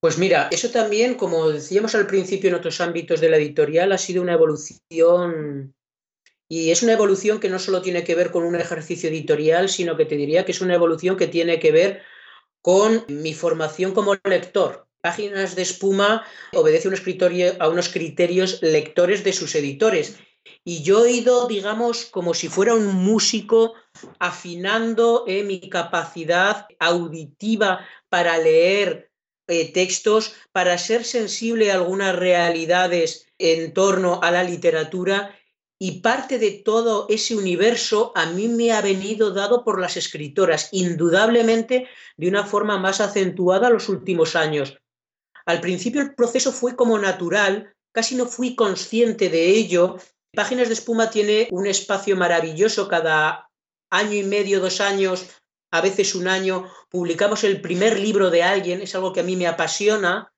Pues 0.00 0.18
mira, 0.18 0.48
eso 0.50 0.70
también, 0.70 1.14
como 1.14 1.48
decíamos 1.48 1.94
al 1.94 2.08
principio 2.08 2.48
en 2.50 2.56
otros 2.56 2.80
ámbitos 2.80 3.20
de 3.20 3.30
la 3.30 3.36
editorial, 3.36 3.92
ha 3.92 3.98
sido 3.98 4.20
una 4.20 4.32
evolución 4.32 5.72
y 6.52 6.70
es 6.70 6.82
una 6.82 6.92
evolución 6.92 7.40
que 7.40 7.48
no 7.48 7.58
solo 7.58 7.80
tiene 7.80 8.04
que 8.04 8.14
ver 8.14 8.30
con 8.30 8.44
un 8.44 8.56
ejercicio 8.56 9.08
editorial, 9.08 9.70
sino 9.70 9.96
que 9.96 10.04
te 10.04 10.16
diría 10.16 10.44
que 10.44 10.52
es 10.52 10.60
una 10.60 10.74
evolución 10.74 11.16
que 11.16 11.26
tiene 11.26 11.58
que 11.58 11.72
ver 11.72 12.02
con 12.60 13.06
mi 13.08 13.32
formación 13.32 13.92
como 13.92 14.16
lector. 14.22 14.86
Páginas 15.00 15.56
de 15.56 15.62
espuma 15.62 16.26
obedece 16.52 16.88
a 17.58 17.68
unos 17.68 17.88
criterios 17.88 18.60
lectores 18.60 19.24
de 19.24 19.32
sus 19.32 19.54
editores. 19.54 20.18
Y 20.62 20.82
yo 20.82 21.06
he 21.06 21.12
ido, 21.12 21.48
digamos, 21.48 22.04
como 22.04 22.34
si 22.34 22.48
fuera 22.48 22.74
un 22.74 22.96
músico, 22.96 23.72
afinando 24.18 25.24
eh, 25.26 25.44
mi 25.44 25.70
capacidad 25.70 26.66
auditiva 26.78 27.88
para 28.10 28.36
leer 28.36 29.10
eh, 29.48 29.72
textos, 29.72 30.34
para 30.52 30.76
ser 30.76 31.04
sensible 31.04 31.70
a 31.70 31.76
algunas 31.76 32.14
realidades 32.14 33.26
en 33.38 33.72
torno 33.72 34.20
a 34.22 34.30
la 34.30 34.44
literatura 34.44 35.34
y 35.84 36.00
parte 36.00 36.38
de 36.38 36.52
todo 36.52 37.06
ese 37.08 37.34
universo 37.34 38.12
a 38.14 38.26
mí 38.26 38.46
me 38.46 38.70
ha 38.70 38.80
venido 38.80 39.32
dado 39.32 39.64
por 39.64 39.80
las 39.80 39.96
escritoras, 39.96 40.68
indudablemente 40.70 41.88
de 42.16 42.28
una 42.28 42.46
forma 42.46 42.78
más 42.78 43.00
acentuada 43.00 43.68
los 43.68 43.88
últimos 43.88 44.36
años. 44.36 44.78
Al 45.44 45.60
principio 45.60 46.00
el 46.00 46.14
proceso 46.14 46.52
fue 46.52 46.76
como 46.76 47.00
natural, 47.00 47.74
casi 47.90 48.14
no 48.14 48.26
fui 48.26 48.54
consciente 48.54 49.28
de 49.28 49.48
ello. 49.48 49.96
Páginas 50.32 50.68
de 50.68 50.74
Espuma 50.74 51.10
tiene 51.10 51.48
un 51.50 51.66
espacio 51.66 52.16
maravilloso 52.16 52.86
cada 52.86 53.50
año 53.90 54.14
y 54.14 54.22
medio, 54.22 54.60
dos 54.60 54.80
años, 54.80 55.30
a 55.72 55.80
veces 55.80 56.14
un 56.14 56.28
año, 56.28 56.70
publicamos 56.90 57.42
el 57.42 57.60
primer 57.60 57.98
libro 57.98 58.30
de 58.30 58.44
alguien, 58.44 58.82
es 58.82 58.94
algo 58.94 59.12
que 59.12 59.18
a 59.18 59.24
mí 59.24 59.34
me 59.34 59.48
apasiona, 59.48 60.31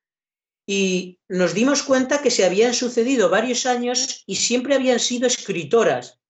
y 0.66 1.18
nos 1.28 1.54
dimos 1.54 1.82
cuenta 1.82 2.22
que 2.22 2.30
se 2.30 2.44
habían 2.44 2.74
sucedido 2.74 3.28
varios 3.28 3.66
años 3.66 4.22
y 4.26 4.36
siempre 4.36 4.74
habían 4.74 5.00
sido 5.00 5.26
escritoras. 5.26 6.20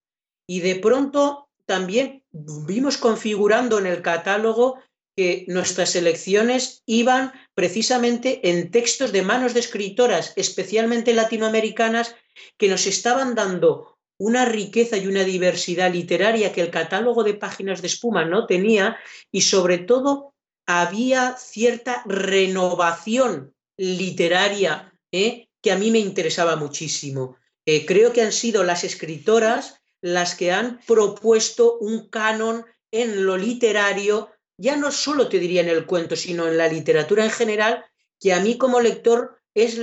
Y 0.46 0.60
de 0.60 0.76
pronto 0.76 1.48
también 1.66 2.24
vimos 2.32 2.98
configurando 2.98 3.78
en 3.78 3.86
el 3.86 4.02
catálogo 4.02 4.78
que 5.16 5.44
nuestras 5.46 5.94
elecciones 5.94 6.82
iban 6.86 7.32
precisamente 7.54 8.50
en 8.50 8.72
textos 8.72 9.12
de 9.12 9.22
manos 9.22 9.54
de 9.54 9.60
escritoras, 9.60 10.32
especialmente 10.34 11.14
latinoamericanas, 11.14 12.16
que 12.58 12.68
nos 12.68 12.86
estaban 12.86 13.36
dando 13.36 13.98
una 14.18 14.44
riqueza 14.44 14.96
y 14.96 15.06
una 15.06 15.22
diversidad 15.22 15.92
literaria 15.92 16.52
que 16.52 16.60
el 16.60 16.70
catálogo 16.70 17.22
de 17.22 17.34
páginas 17.34 17.80
de 17.80 17.86
espuma 17.86 18.24
no 18.24 18.46
tenía 18.46 18.96
y 19.30 19.42
sobre 19.42 19.78
todo 19.78 20.34
había 20.66 21.36
cierta 21.36 22.02
renovación 22.06 23.54
literaria 23.76 24.92
¿eh? 25.12 25.48
que 25.62 25.72
a 25.72 25.78
mí 25.78 25.90
me 25.90 25.98
interesaba 25.98 26.56
muchísimo. 26.56 27.36
Eh, 27.66 27.86
creo 27.86 28.12
que 28.12 28.22
han 28.22 28.32
sido 28.32 28.64
las 28.64 28.84
escritoras 28.84 29.80
las 30.02 30.34
que 30.34 30.52
han 30.52 30.80
propuesto 30.86 31.78
un 31.78 32.10
canon 32.10 32.66
en 32.92 33.24
lo 33.24 33.38
literario, 33.38 34.30
ya 34.58 34.76
no 34.76 34.92
solo 34.92 35.28
te 35.28 35.38
diría 35.38 35.62
en 35.62 35.70
el 35.70 35.86
cuento, 35.86 36.14
sino 36.14 36.46
en 36.46 36.58
la 36.58 36.68
literatura 36.68 37.24
en 37.24 37.30
general, 37.30 37.86
que 38.20 38.34
a 38.34 38.40
mí 38.40 38.58
como 38.58 38.80
lector 38.80 39.40
es 39.54 39.80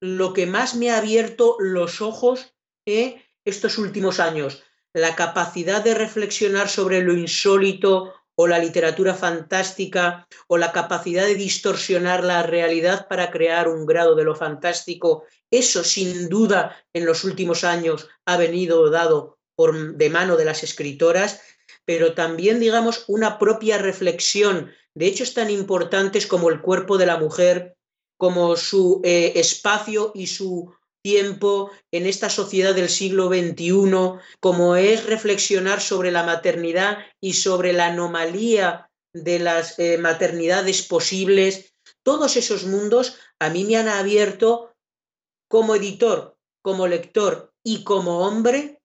lo 0.00 0.32
que 0.32 0.46
más 0.46 0.76
me 0.76 0.90
ha 0.90 0.98
abierto 0.98 1.56
los 1.58 2.00
ojos 2.00 2.54
¿eh? 2.86 3.20
estos 3.44 3.76
últimos 3.78 4.20
años. 4.20 4.62
La 4.92 5.16
capacidad 5.16 5.82
de 5.82 5.94
reflexionar 5.94 6.68
sobre 6.68 7.02
lo 7.02 7.12
insólito 7.12 8.14
o 8.36 8.46
la 8.46 8.58
literatura 8.58 9.14
fantástica 9.14 10.26
o 10.48 10.56
la 10.58 10.72
capacidad 10.72 11.24
de 11.24 11.34
distorsionar 11.34 12.24
la 12.24 12.42
realidad 12.42 13.06
para 13.08 13.30
crear 13.30 13.68
un 13.68 13.86
grado 13.86 14.14
de 14.14 14.24
lo 14.24 14.34
fantástico, 14.34 15.24
eso 15.50 15.84
sin 15.84 16.28
duda 16.28 16.76
en 16.92 17.06
los 17.06 17.24
últimos 17.24 17.64
años 17.64 18.08
ha 18.26 18.36
venido 18.36 18.90
dado 18.90 19.38
por, 19.54 19.96
de 19.96 20.10
mano 20.10 20.36
de 20.36 20.44
las 20.44 20.62
escritoras, 20.62 21.40
pero 21.84 22.14
también, 22.14 22.60
digamos, 22.60 23.04
una 23.08 23.38
propia 23.38 23.78
reflexión. 23.78 24.72
De 24.94 25.06
hechos 25.06 25.34
tan 25.34 25.50
importantes 25.50 26.26
como 26.26 26.50
el 26.50 26.60
cuerpo 26.60 26.98
de 26.98 27.06
la 27.06 27.18
mujer, 27.18 27.76
como 28.16 28.56
su 28.56 29.00
eh, 29.04 29.32
espacio 29.34 30.12
y 30.14 30.28
su 30.28 30.72
tiempo 31.04 31.70
en 31.92 32.06
esta 32.06 32.30
sociedad 32.30 32.74
del 32.74 32.88
siglo 32.88 33.28
XXI, 33.28 34.18
como 34.40 34.74
es 34.74 35.04
reflexionar 35.04 35.82
sobre 35.82 36.10
la 36.10 36.24
maternidad 36.24 36.98
y 37.20 37.34
sobre 37.34 37.74
la 37.74 37.88
anomalía 37.88 38.90
de 39.12 39.38
las 39.38 39.78
eh, 39.78 39.98
maternidades 39.98 40.82
posibles, 40.82 41.74
todos 42.02 42.36
esos 42.36 42.64
mundos 42.64 43.18
a 43.38 43.50
mí 43.50 43.64
me 43.64 43.76
han 43.76 43.88
abierto 43.88 44.72
como 45.48 45.74
editor, 45.74 46.36
como 46.62 46.88
lector 46.88 47.52
y 47.62 47.84
como 47.84 48.20
hombre 48.20 48.80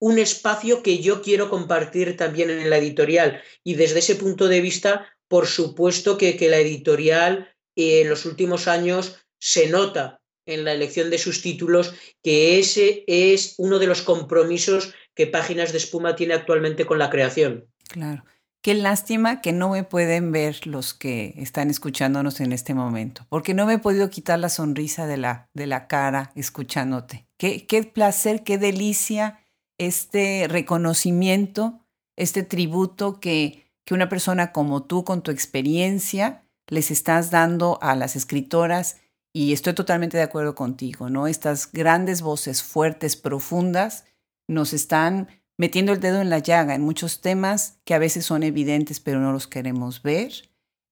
un 0.00 0.18
espacio 0.18 0.82
que 0.82 0.98
yo 0.98 1.22
quiero 1.22 1.48
compartir 1.48 2.16
también 2.16 2.50
en 2.50 2.68
la 2.68 2.78
editorial. 2.78 3.40
Y 3.62 3.74
desde 3.74 4.00
ese 4.00 4.16
punto 4.16 4.48
de 4.48 4.60
vista, 4.60 5.08
por 5.28 5.46
supuesto 5.46 6.18
que, 6.18 6.36
que 6.36 6.50
la 6.50 6.58
editorial 6.58 7.54
eh, 7.76 8.00
en 8.00 8.10
los 8.10 8.26
últimos 8.26 8.66
años 8.66 9.24
se 9.40 9.68
nota 9.68 10.21
en 10.46 10.64
la 10.64 10.72
elección 10.72 11.10
de 11.10 11.18
sus 11.18 11.42
títulos, 11.42 11.94
que 12.22 12.58
ese 12.58 13.04
es 13.06 13.54
uno 13.58 13.78
de 13.78 13.86
los 13.86 14.02
compromisos 14.02 14.94
que 15.14 15.26
Páginas 15.26 15.72
de 15.72 15.78
Espuma 15.78 16.16
tiene 16.16 16.34
actualmente 16.34 16.86
con 16.86 16.98
la 16.98 17.10
creación. 17.10 17.66
Claro. 17.88 18.24
Qué 18.62 18.74
lástima 18.74 19.40
que 19.40 19.52
no 19.52 19.70
me 19.70 19.82
pueden 19.82 20.30
ver 20.30 20.68
los 20.68 20.94
que 20.94 21.34
están 21.36 21.68
escuchándonos 21.68 22.40
en 22.40 22.52
este 22.52 22.74
momento, 22.74 23.26
porque 23.28 23.54
no 23.54 23.66
me 23.66 23.74
he 23.74 23.78
podido 23.78 24.08
quitar 24.08 24.38
la 24.38 24.48
sonrisa 24.48 25.08
de 25.08 25.16
la, 25.16 25.48
de 25.52 25.66
la 25.66 25.88
cara 25.88 26.30
escuchándote. 26.36 27.26
Qué, 27.38 27.66
qué 27.66 27.82
placer, 27.82 28.44
qué 28.44 28.58
delicia 28.58 29.40
este 29.78 30.46
reconocimiento, 30.48 31.80
este 32.16 32.44
tributo 32.44 33.18
que, 33.18 33.66
que 33.84 33.94
una 33.94 34.08
persona 34.08 34.52
como 34.52 34.84
tú, 34.84 35.02
con 35.02 35.22
tu 35.22 35.32
experiencia, 35.32 36.44
les 36.68 36.92
estás 36.92 37.32
dando 37.32 37.80
a 37.82 37.96
las 37.96 38.14
escritoras 38.14 39.01
y 39.32 39.52
estoy 39.52 39.72
totalmente 39.72 40.16
de 40.16 40.22
acuerdo 40.22 40.54
contigo, 40.54 41.08
¿no? 41.08 41.26
Estas 41.26 41.70
grandes 41.72 42.20
voces 42.20 42.62
fuertes, 42.62 43.16
profundas, 43.16 44.04
nos 44.46 44.72
están 44.72 45.28
metiendo 45.56 45.92
el 45.92 46.00
dedo 46.00 46.20
en 46.20 46.30
la 46.30 46.38
llaga 46.38 46.74
en 46.74 46.82
muchos 46.82 47.20
temas 47.20 47.78
que 47.84 47.94
a 47.94 47.98
veces 47.98 48.26
son 48.26 48.42
evidentes 48.42 49.00
pero 49.00 49.20
no 49.20 49.32
los 49.32 49.46
queremos 49.46 50.02
ver, 50.02 50.32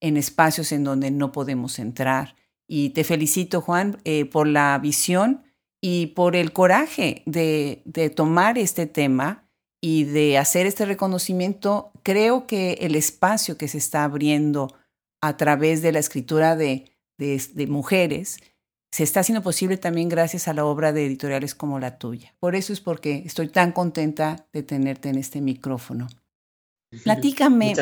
en 0.00 0.16
espacios 0.16 0.72
en 0.72 0.84
donde 0.84 1.10
no 1.10 1.32
podemos 1.32 1.78
entrar. 1.78 2.36
Y 2.66 2.90
te 2.90 3.04
felicito, 3.04 3.60
Juan, 3.60 4.00
eh, 4.04 4.24
por 4.24 4.46
la 4.46 4.78
visión 4.78 5.42
y 5.82 6.08
por 6.08 6.36
el 6.36 6.52
coraje 6.52 7.22
de, 7.26 7.82
de 7.84 8.10
tomar 8.10 8.58
este 8.58 8.86
tema 8.86 9.48
y 9.82 10.04
de 10.04 10.38
hacer 10.38 10.66
este 10.66 10.86
reconocimiento. 10.86 11.90
Creo 12.02 12.46
que 12.46 12.74
el 12.80 12.94
espacio 12.94 13.58
que 13.58 13.68
se 13.68 13.78
está 13.78 14.04
abriendo 14.04 14.72
a 15.20 15.36
través 15.36 15.82
de 15.82 15.92
la 15.92 15.98
escritura 15.98 16.56
de 16.56 16.89
de, 17.20 17.66
mujeres, 17.66 18.38
se 18.90 19.04
está 19.04 19.20
haciendo 19.20 19.42
posible 19.42 19.76
también 19.76 20.08
gracias 20.08 20.48
a 20.48 20.54
la 20.54 20.64
obra 20.64 20.92
de 20.92 21.06
editoriales 21.06 21.54
como 21.54 21.78
la 21.78 21.98
tuya. 21.98 22.34
Por 22.40 22.56
eso 22.56 22.72
es 22.72 22.80
porque 22.80 23.22
estoy 23.24 23.48
tan 23.48 23.72
contenta 23.72 24.46
de 24.52 24.62
tenerte 24.62 25.10
en 25.10 25.18
este 25.18 25.40
micrófono. 25.40 26.08
Platícame. 27.04 27.74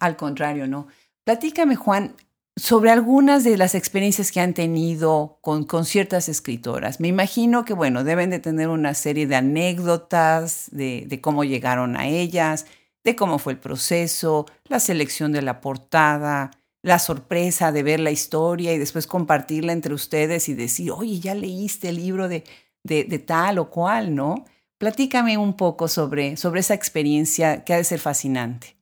Al 0.00 0.16
contrario, 0.16 0.66
¿no? 0.66 0.88
Platícame, 1.24 1.76
Juan, 1.76 2.16
sobre 2.56 2.90
algunas 2.90 3.44
de 3.44 3.56
las 3.56 3.74
experiencias 3.74 4.32
que 4.32 4.40
han 4.40 4.52
tenido 4.52 5.38
con, 5.40 5.64
con, 5.64 5.84
ciertas 5.84 6.28
escritoras. 6.28 6.98
Me 6.98 7.08
imagino 7.08 7.64
que, 7.64 7.72
bueno, 7.72 8.02
deben 8.02 8.28
de 8.30 8.40
tener 8.40 8.68
una 8.68 8.94
serie 8.94 9.26
de 9.26 9.36
anécdotas 9.36 10.68
de, 10.72 11.04
de 11.06 11.20
cómo 11.20 11.44
llegaron 11.44 11.96
a 11.96 12.08
ellas, 12.08 12.66
de 13.04 13.16
cómo 13.16 13.38
fue 13.38 13.54
el 13.54 13.58
proceso, 13.60 14.46
la 14.64 14.80
selección 14.80 15.32
de 15.32 15.42
la 15.42 15.60
portada, 15.60 16.50
la 16.82 16.98
sorpresa 16.98 17.70
de 17.70 17.82
ver 17.82 18.00
la 18.00 18.10
historia 18.10 18.72
y 18.72 18.78
después 18.78 19.06
compartirla 19.06 19.72
entre 19.72 19.94
ustedes 19.94 20.48
y 20.48 20.54
decir, 20.54 20.90
oye, 20.90 21.20
ya 21.20 21.34
leíste 21.34 21.88
el 21.88 21.96
libro 21.96 22.28
de, 22.28 22.44
de, 22.82 23.18
tal 23.20 23.58
o 23.58 23.70
cual, 23.70 24.14
¿no? 24.14 24.44
Platícame 24.78 25.38
un 25.38 25.56
poco 25.56 25.86
sobre, 25.86 26.36
sobre 26.36 26.60
esa 26.60 26.74
experiencia 26.74 27.64
que 27.64 27.74
ha 27.74 27.76
de 27.76 27.84
ser 27.84 28.00
fascinante. 28.00 28.76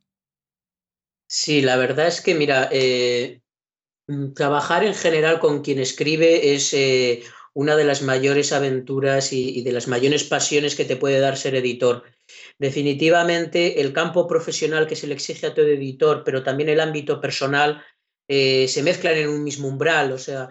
Sí, 1.29 1.61
la 1.61 1.77
verdad 1.77 2.09
es 2.09 2.23
que, 2.23 2.35
mira, 2.35 2.69
eh, 2.73 3.43
mm, 4.09 4.33
trabajar 4.33 4.83
en 4.83 4.95
general 4.95 5.39
con 5.39 5.63
quien 5.63 5.79
escribe 5.79 6.55
es 6.55 6.73
eh, 6.73 7.23
una 7.53 7.77
de 7.77 7.85
las 7.85 8.01
mayores 8.01 8.53
aventuras 8.53 9.33
y, 9.33 9.59
y, 9.59 9.63
de 9.63 9.73
las 9.73 9.89
mayores 9.89 10.25
pasiones 10.25 10.75
que 10.75 10.87
te 10.87 10.97
puede 10.97 11.21
dar 11.21 11.37
ser 11.37 11.55
editor. 11.55 12.05
Definitivamente 12.59 13.81
el 13.81 13.93
campo 13.93 14.27
profesional 14.27 14.87
que 14.87 14.97
se 14.97 15.07
le 15.07 15.15
exige 15.15 15.47
a 15.47 15.55
todo 15.55 15.67
editor, 15.67 16.23
pero 16.25 16.43
también 16.43 16.69
el 16.69 16.81
ámbito 16.81 17.21
personal, 17.21 17.83
eh, 18.33 18.69
se 18.69 18.85
mezclan 18.85 19.17
en 19.17 19.29
un 19.29 19.43
mismo 19.43 19.67
umbral. 19.67 20.13
O 20.13 20.19
sea, 20.19 20.51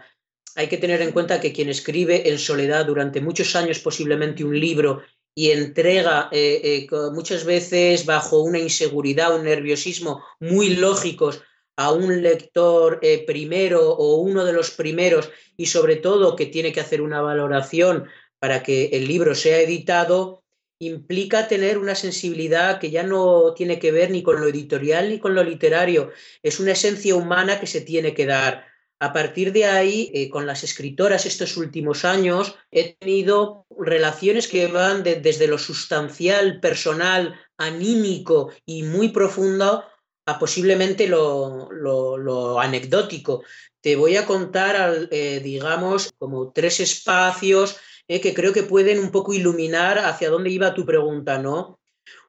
hay 0.53 0.67
que 0.67 0.77
tener 0.77 1.01
en 1.01 1.13
cuenta 1.13 1.39
que 1.39 1.53
quien 1.53 1.69
escribe 1.69 2.29
en 2.29 2.37
soledad 2.37 2.85
durante 2.85 3.21
muchos 3.21 3.55
años 3.55 3.79
posiblemente 3.79 4.43
un 4.43 4.59
libro 4.59 5.01
y 5.33 5.51
entrega 5.51 6.27
eh, 6.33 6.59
eh, 6.61 6.87
muchas 7.13 7.45
veces 7.45 8.05
bajo 8.05 8.41
una 8.41 8.59
inseguridad, 8.59 9.33
un 9.33 9.45
nerviosismo 9.45 10.21
muy 10.41 10.75
lógicos 10.75 11.41
a 11.77 11.93
un 11.93 12.21
lector 12.21 12.99
primero 13.25 13.93
o 13.93 14.17
uno 14.17 14.43
de 14.43 14.51
los 14.51 14.71
primeros 14.71 15.29
y 15.55 15.67
sobre 15.67 15.95
todo 15.95 16.35
que 16.35 16.47
tiene 16.47 16.73
que 16.73 16.81
hacer 16.81 17.01
una 17.01 17.21
valoración 17.21 18.09
para 18.39 18.61
que 18.61 18.87
el 18.87 19.07
libro 19.07 19.33
sea 19.35 19.61
editado, 19.61 20.43
implica 20.79 21.47
tener 21.47 21.77
una 21.77 21.93
sensibilidad 21.93 22.79
que 22.79 22.89
ya 22.89 23.03
no 23.03 23.53
tiene 23.53 23.79
que 23.79 23.91
ver 23.91 24.11
ni 24.11 24.23
con 24.23 24.39
lo 24.39 24.47
editorial 24.47 25.09
ni 25.09 25.19
con 25.19 25.35
lo 25.35 25.43
literario, 25.43 26.11
es 26.41 26.59
una 26.59 26.71
esencia 26.71 27.15
humana 27.15 27.59
que 27.59 27.67
se 27.67 27.81
tiene 27.81 28.13
que 28.13 28.25
dar. 28.25 28.65
A 29.01 29.13
partir 29.13 29.53
de 29.53 29.65
ahí, 29.65 30.11
eh, 30.13 30.29
con 30.29 30.45
las 30.45 30.63
escritoras 30.63 31.25
estos 31.25 31.55
últimos 31.55 32.03
años, 32.03 32.55
he 32.71 32.95
tenido 32.95 33.65
relaciones 33.77 34.47
que 34.47 34.67
van 34.67 35.03
desde 35.03 35.47
lo 35.47 35.57
sustancial, 35.57 36.59
personal, 36.59 37.39
anímico 37.57 38.51
y 38.65 38.83
muy 38.83 39.09
profundo 39.09 39.85
a 40.25 40.39
posiblemente 40.39 41.07
lo, 41.07 42.59
anecdótico. 42.59 43.43
Te 43.81 43.95
voy 43.95 44.17
a 44.17 44.25
contar, 44.25 45.07
eh, 45.11 45.39
digamos, 45.41 46.11
como 46.17 46.51
tres 46.51 46.81
espacios 46.81 47.77
eh, 48.09 48.19
que 48.19 48.33
creo 48.33 48.51
que 48.51 48.63
pueden 48.63 48.99
un 48.99 49.11
poco 49.11 49.33
iluminar 49.33 49.99
hacia 49.99 50.31
dónde 50.31 50.49
iba 50.49 50.73
tu 50.73 50.83
pregunta, 50.83 51.37
¿no? 51.37 51.79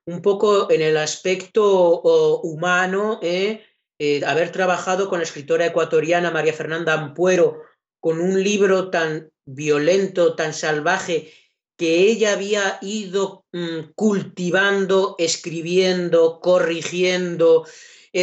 Un 0.05 0.21
poco 0.21 0.71
en 0.71 0.83
el 0.83 0.99
aspecto 0.99 2.03
humano, 2.43 3.19
eh, 3.23 3.65
eh, 3.99 4.23
haber 4.27 4.53
trabajado 4.53 5.09
con 5.09 5.21
la 5.21 5.25
escritora 5.25 5.65
ecuatoriana 5.65 6.31
María 6.31 6.53
Fernanda 6.53 6.93
Ampuero, 6.93 7.63
con 7.99 8.21
un 8.21 8.43
libro 8.43 8.91
tan 8.91 9.31
violento, 9.47 10.35
tan 10.35 10.53
salvaje, 10.53 11.33
que 11.79 12.11
ella 12.11 12.35
había 12.35 12.79
ido 12.83 13.47
mm, 13.53 13.93
cultivando, 13.95 15.15
escribiendo, 15.19 16.41
corrigiendo, 16.41 17.67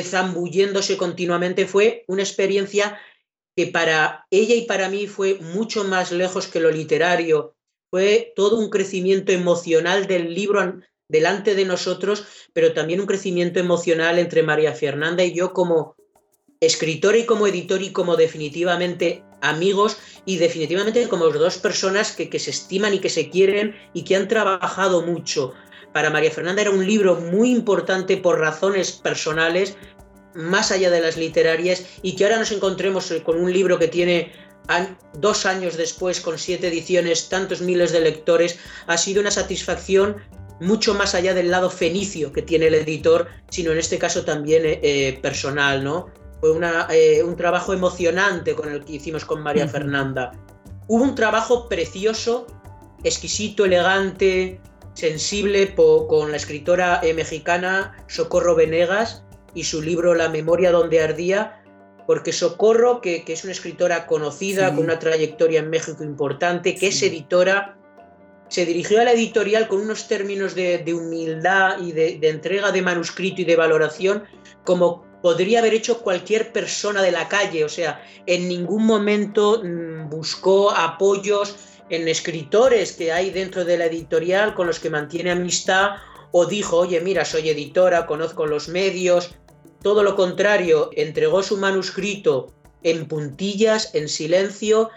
zambulléndose 0.04 0.96
continuamente, 0.96 1.66
fue 1.66 2.04
una 2.08 2.22
experiencia 2.22 3.00
que 3.58 3.66
para 3.66 4.28
ella 4.30 4.54
y 4.54 4.66
para 4.66 4.88
mí 4.88 5.08
fue 5.08 5.40
mucho 5.42 5.84
más 5.84 6.12
lejos 6.12 6.46
que 6.46 6.60
lo 6.60 6.70
literario. 6.70 7.56
Fue 7.90 8.32
todo 8.36 8.60
un 8.60 8.70
crecimiento 8.70 9.32
emocional 9.32 10.06
del 10.06 10.32
libro 10.36 10.80
delante 11.10 11.56
de 11.56 11.66
nosotros, 11.66 12.28
pero 12.54 12.74
también 12.74 13.02
un 13.02 13.08
crecimiento 13.08 13.60
emocional 13.60 14.20
entre 14.20 14.44
María 14.44 14.74
Fernanda 14.74 15.24
y 15.24 15.34
yo 15.34 15.54
como 15.54 15.96
escritora 16.60 17.18
y 17.18 17.26
como 17.26 17.48
editor 17.48 17.82
y 17.82 17.92
como 17.92 18.16
definitivamente 18.16 19.24
amigos 19.42 19.98
y 20.24 20.38
definitivamente 20.38 21.08
como 21.08 21.28
dos 21.30 21.58
personas 21.58 22.16
que, 22.16 22.30
que 22.30 22.38
se 22.38 22.52
estiman 22.52 22.94
y 22.94 23.00
que 23.00 23.10
se 23.10 23.32
quieren 23.32 23.76
y 23.92 24.04
que 24.04 24.18
han 24.18 24.28
trabajado 24.28 25.02
mucho. 25.02 25.56
Para 25.94 26.12
María 26.12 26.30
Fernanda 26.30 26.62
era 26.62 26.70
un 26.70 26.86
libro 26.86 27.16
muy 27.16 27.50
importante 27.50 28.18
por 28.18 28.40
razones 28.40 28.92
personales, 28.92 29.78
más 30.38 30.72
allá 30.72 30.90
de 30.92 31.02
las 31.02 31.18
literarias 31.18 31.84
y 32.04 32.16
que 32.16 32.24
ahora 32.24 32.38
nos 32.38 32.52
encontremos 32.52 33.10
eh, 33.12 33.24
con 33.24 33.40
un 33.40 33.52
libro 33.52 33.80
que 33.80 33.88
tiene 33.88 34.32
dos 35.14 35.46
años 35.46 35.78
después, 35.78 36.20
con 36.20 36.38
siete 36.38 36.68
ediciones, 36.68 37.30
tantos 37.30 37.62
miles 37.62 37.92
de 37.94 38.02
lectores, 38.02 38.60
ha 38.86 38.98
sido 38.98 39.22
una 39.22 39.32
satisfacción 39.32 40.18
mucho 40.60 40.94
más 40.94 41.16
allá 41.16 41.34
del 41.34 41.50
lado 41.50 41.70
fenicio 41.70 42.34
que 42.34 42.42
tiene 42.42 42.68
el 42.68 42.76
editor, 42.76 43.28
sino 43.50 43.72
en 43.72 43.78
este 43.78 43.98
caso 43.98 44.26
también 44.26 44.66
eh, 44.66 44.80
eh, 44.84 45.20
personal, 45.22 45.84
¿no? 45.84 46.08
Fue 46.40 46.52
un 46.52 47.36
trabajo 47.36 47.74
emocionante 47.74 48.54
con 48.54 48.72
el 48.72 48.86
que 48.86 48.94
hicimos 48.94 49.26
con 49.26 49.42
María 49.42 49.68
Fernanda. 49.68 50.34
Hubo 50.88 51.04
un 51.04 51.16
trabajo 51.16 51.68
precioso, 51.68 52.46
exquisito, 53.04 53.66
elegante, 53.66 54.62
sensible 54.94 55.74
con 55.74 56.30
la 56.30 56.38
escritora 56.38 57.02
mexicana 57.16 57.96
Socorro 58.08 58.54
Venegas, 58.54 59.24
y 59.58 59.64
su 59.64 59.82
libro 59.82 60.14
La 60.14 60.30
memoria 60.30 60.72
donde 60.72 61.02
ardía, 61.02 61.64
porque 62.06 62.32
Socorro, 62.32 63.02
que, 63.02 63.24
es 63.28 63.44
una 63.44 63.54
escritora 63.54 64.06
conocida, 64.06 64.74
con 64.74 64.86
una 64.86 65.00
trayectoria 65.00 65.60
en 65.62 65.72
México 65.72 66.04
importante, 66.04 66.76
que 66.76 66.88
es 66.88 67.02
editora, 67.02 67.76
se 68.50 68.66
dirigió 68.66 69.02
a 69.02 69.04
la 69.04 69.14
editorial 69.14 69.68
con 69.68 69.82
unos 69.82 70.08
términos 70.08 70.54
de, 70.54 70.94
humildad 70.94 71.82
y 71.82 71.92
de, 71.92 72.20
entrega 72.22 72.72
de 72.72 72.84
manuscrito 72.84 73.42
y 73.42 73.46
de 73.46 73.56
valoración 73.56 74.24
como 74.64 75.06
podría 75.24 75.60
haber 75.60 75.74
hecho 75.74 76.02
cualquier 76.02 76.54
persona 76.54 77.02
de 77.02 77.12
la 77.12 77.28
calle. 77.28 77.66
O 77.66 77.70
sea, 77.70 78.02
en 78.28 78.48
ningún 78.48 78.86
momento 78.86 79.64
mm, 79.64 80.10
buscó 80.10 80.72
apoyos 80.72 81.56
en 81.90 82.08
escritores 82.08 82.94
que 82.94 83.12
hay 83.12 83.32
dentro 83.32 83.66
de 83.66 83.80
la 83.80 83.86
editorial 83.86 84.54
con 84.54 84.68
los 84.68 84.80
que 84.80 84.92
mantiene 84.92 85.32
amistad 85.32 85.96
o 86.32 86.46
dijo, 86.46 86.78
oye, 86.78 87.02
mira, 87.02 87.26
soy 87.26 87.50
editora, 87.50 88.06
conozco 88.06 88.46
los 88.46 88.68
medios, 88.68 89.32
todo 89.88 90.04
lo 90.04 90.18
contrario, 90.18 90.90
entregó 90.98 91.42
su 91.42 91.56
manuscrito 91.56 92.52
en 92.84 93.08
puntillas, 93.08 93.96
en 93.96 94.10
silencio, 94.10 94.90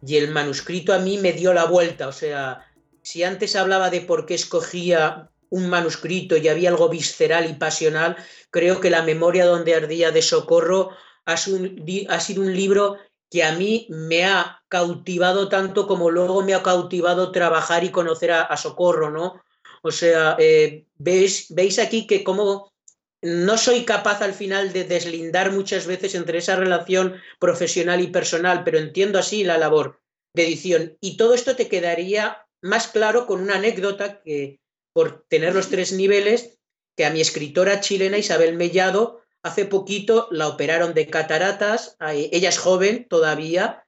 y 0.00 0.16
el 0.16 0.30
manuscrito 0.30 0.94
a 0.94 0.98
mí 1.00 1.18
me 1.18 1.34
dio 1.34 1.52
la 1.52 1.66
vuelta. 1.66 2.08
O 2.08 2.12
sea, 2.12 2.66
si 3.02 3.24
antes 3.24 3.56
hablaba 3.56 3.90
de 3.90 4.00
por 4.00 4.24
qué 4.24 4.32
escogía 4.32 5.28
un 5.50 5.68
manuscrito 5.68 6.38
y 6.38 6.48
había 6.48 6.70
algo 6.70 6.88
visceral 6.88 7.50
y 7.50 7.56
pasional, 7.56 8.16
creo 8.50 8.80
que 8.80 8.88
La 8.88 9.02
memoria 9.02 9.44
donde 9.44 9.74
ardía 9.74 10.12
de 10.12 10.22
Socorro 10.22 10.92
ha 11.26 11.36
sido 11.36 12.40
un 12.40 12.56
libro 12.56 12.96
que 13.30 13.44
a 13.44 13.52
mí 13.52 13.86
me 13.90 14.24
ha 14.24 14.62
cautivado 14.68 15.50
tanto 15.50 15.86
como 15.86 16.10
luego 16.10 16.42
me 16.42 16.54
ha 16.54 16.62
cautivado 16.62 17.32
trabajar 17.32 17.84
y 17.84 17.90
conocer 17.90 18.32
a, 18.32 18.56
Socorro, 18.56 19.10
¿no? 19.10 19.42
O 19.82 19.90
sea, 19.90 20.36
eh, 20.38 20.86
veis, 20.96 21.78
aquí 21.78 22.06
que 22.06 22.24
como 22.24 22.72
no 23.22 23.58
soy 23.58 23.84
capaz 23.84 24.22
al 24.22 24.32
final 24.32 24.72
de 24.72 24.84
deslindar 24.84 25.50
muchas 25.52 25.86
veces 25.86 26.14
entre 26.14 26.38
esa 26.38 26.56
relación 26.56 27.16
profesional 27.40 28.00
y 28.00 28.08
personal, 28.08 28.62
pero 28.64 28.78
entiendo 28.78 29.18
así 29.18 29.44
la 29.44 29.58
labor 29.58 30.00
de 30.34 30.46
edición. 30.46 30.96
Y 31.00 31.16
todo 31.16 31.34
esto 31.34 31.56
te 31.56 31.68
quedaría 31.68 32.46
más 32.62 32.88
claro 32.88 33.26
con 33.26 33.40
una 33.40 33.56
anécdota 33.56 34.20
que, 34.22 34.60
por 34.92 35.24
tener 35.28 35.54
los 35.54 35.68
tres 35.68 35.92
niveles, 35.92 36.58
que 36.96 37.04
a 37.04 37.10
mi 37.10 37.20
escritora 37.20 37.80
chilena 37.80 38.18
Isabel 38.18 38.56
Mellado 38.56 39.22
hace 39.42 39.64
poquito 39.64 40.28
la 40.30 40.48
operaron 40.48 40.94
de 40.94 41.08
cataratas, 41.08 41.96
ella 42.00 42.48
es 42.48 42.58
joven 42.58 43.06
todavía, 43.08 43.84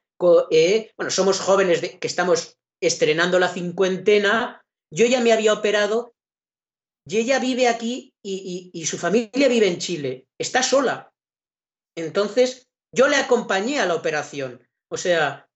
eh, 0.49 0.91
bueno, 0.97 1.11
somos 1.11 1.39
jóvenes 1.39 1.81
que 1.81 2.07
estamos 2.07 2.57
estrenando 2.81 3.39
la 3.39 3.49
cincuentena, 3.49 4.61
yo 4.91 5.05
ya 5.05 5.19
me 5.21 5.33
había 5.33 5.53
operado 5.53 6.13
y 7.05 7.17
ella 7.17 7.39
vive 7.39 7.67
aquí 7.67 8.10
y, 8.23 8.85
su 8.85 8.97
familia 8.97 9.47
vive 9.47 9.67
en 9.67 9.79
Chile. 9.79 10.27
Está 10.37 10.63
sola. 10.63 11.11
Entonces, 11.95 12.69
yo 12.93 13.07
le 13.07 13.15
acompañé 13.15 13.79
a 13.79 13.85
la 13.85 13.95
operación. 13.95 14.67
O 14.89 14.97
sea, 14.97 15.49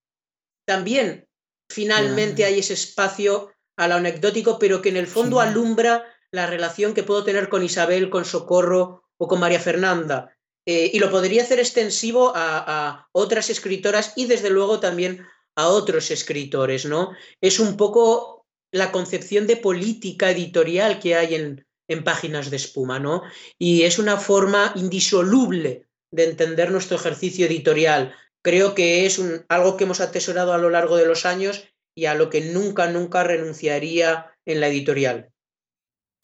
también 0.65 1.27
finalmente 1.69 2.45
hay 2.45 2.59
ese 2.59 2.73
espacio 2.73 3.51
a 3.77 3.87
lo 3.87 3.95
anecdótico, 3.95 4.57
pero 4.57 4.81
que 4.81 4.89
en 4.89 4.97
el 4.97 5.07
fondo 5.07 5.39
alumbra 5.39 6.05
la 6.31 6.47
relación 6.47 6.93
que 6.93 7.03
puedo 7.03 7.23
tener 7.23 7.49
con 7.49 7.63
Isabel, 7.63 8.09
con 8.09 8.25
Socorro 8.25 9.03
o 9.17 9.27
con 9.27 9.39
María 9.39 9.59
Fernanda. 9.59 10.35
Eh, 10.67 10.91
y 10.93 10.99
lo 10.99 11.11
podría 11.11 11.43
hacer 11.43 11.59
extensivo 11.59 12.33
a, 12.35 13.07
otras 13.11 13.49
escritoras 13.49 14.13
y 14.15 14.25
desde 14.25 14.49
luego 14.49 14.79
también 14.79 15.25
a 15.55 15.67
otros 15.67 16.09
escritores, 16.11 16.85
¿no? 16.85 17.11
Es 17.39 17.59
un 17.59 17.77
poco 17.77 18.45
la 18.71 18.91
concepción 18.91 19.47
de 19.47 19.57
política 19.57 20.31
editorial 20.31 20.99
que 20.99 21.15
hay 21.15 21.35
en, 21.35 21.64
en 21.87 22.03
páginas 22.03 22.49
de 22.49 22.57
espuma, 22.57 22.99
¿no? 22.99 23.23
Y 23.59 23.83
es 23.83 23.99
una 23.99 24.17
forma 24.17 24.71
indisoluble 24.75 25.87
de 26.11 26.29
entender 26.29 26.71
nuestro 26.71 26.97
ejercicio 26.97 27.45
editorial. 27.45 28.13
Creo 28.41 28.75
que 28.75 29.05
es 29.05 29.21
algo 29.49 29.77
que 29.77 29.83
hemos 29.83 30.01
atesorado 30.01 30.53
a 30.53 30.57
lo 30.57 30.69
largo 30.69 30.97
de 30.97 31.05
los 31.05 31.25
años 31.25 31.67
y 31.95 32.05
a 32.05 32.15
lo 32.15 32.29
que 32.29 32.41
nunca, 32.41 32.89
nunca 32.89 33.23
renunciaría 33.23 34.31
en 34.45 34.59
la 34.59 34.67
editorial. 34.67 35.31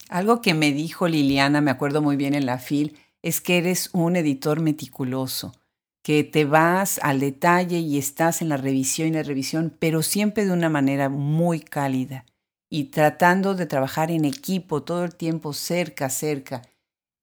Algo 0.08 0.40
que 0.40 0.54
me 0.54 0.72
dijo 0.72 1.08
Liliana, 1.08 1.60
me 1.60 1.70
acuerdo 1.70 2.02
muy 2.02 2.16
bien 2.16 2.34
en 2.34 2.46
la 2.46 2.58
FIL, 2.58 2.98
es 3.22 3.40
que 3.40 3.58
eres 3.58 3.88
un 3.92 4.16
editor 4.16 4.60
meticuloso, 4.60 5.54
que 6.02 6.24
te 6.24 6.44
vas 6.44 6.98
al 7.02 7.20
detalle 7.20 7.78
y 7.78 7.98
estás 7.98 8.42
en 8.42 8.48
la 8.48 8.56
revisión 8.56 9.08
y 9.08 9.12
la 9.12 9.22
revisión, 9.22 9.74
pero 9.78 10.02
siempre 10.02 10.44
de 10.44 10.52
una 10.52 10.68
manera 10.68 11.08
muy 11.08 11.60
cálida 11.60 12.26
y 12.74 12.84
tratando 12.84 13.54
de 13.54 13.66
trabajar 13.66 14.10
en 14.10 14.24
equipo 14.24 14.82
todo 14.82 15.04
el 15.04 15.14
tiempo 15.14 15.52
cerca, 15.52 16.08
cerca. 16.08 16.62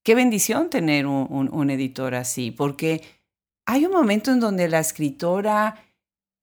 Qué 0.04 0.14
bendición 0.14 0.70
tener 0.70 1.08
un, 1.08 1.70
editor 1.72 2.14
así, 2.14 2.52
porque 2.52 3.02
hay 3.66 3.84
un 3.88 3.92
momento 3.92 4.32
en 4.32 4.40
donde 4.40 4.68
la 4.68 4.78
escritora 4.78 5.84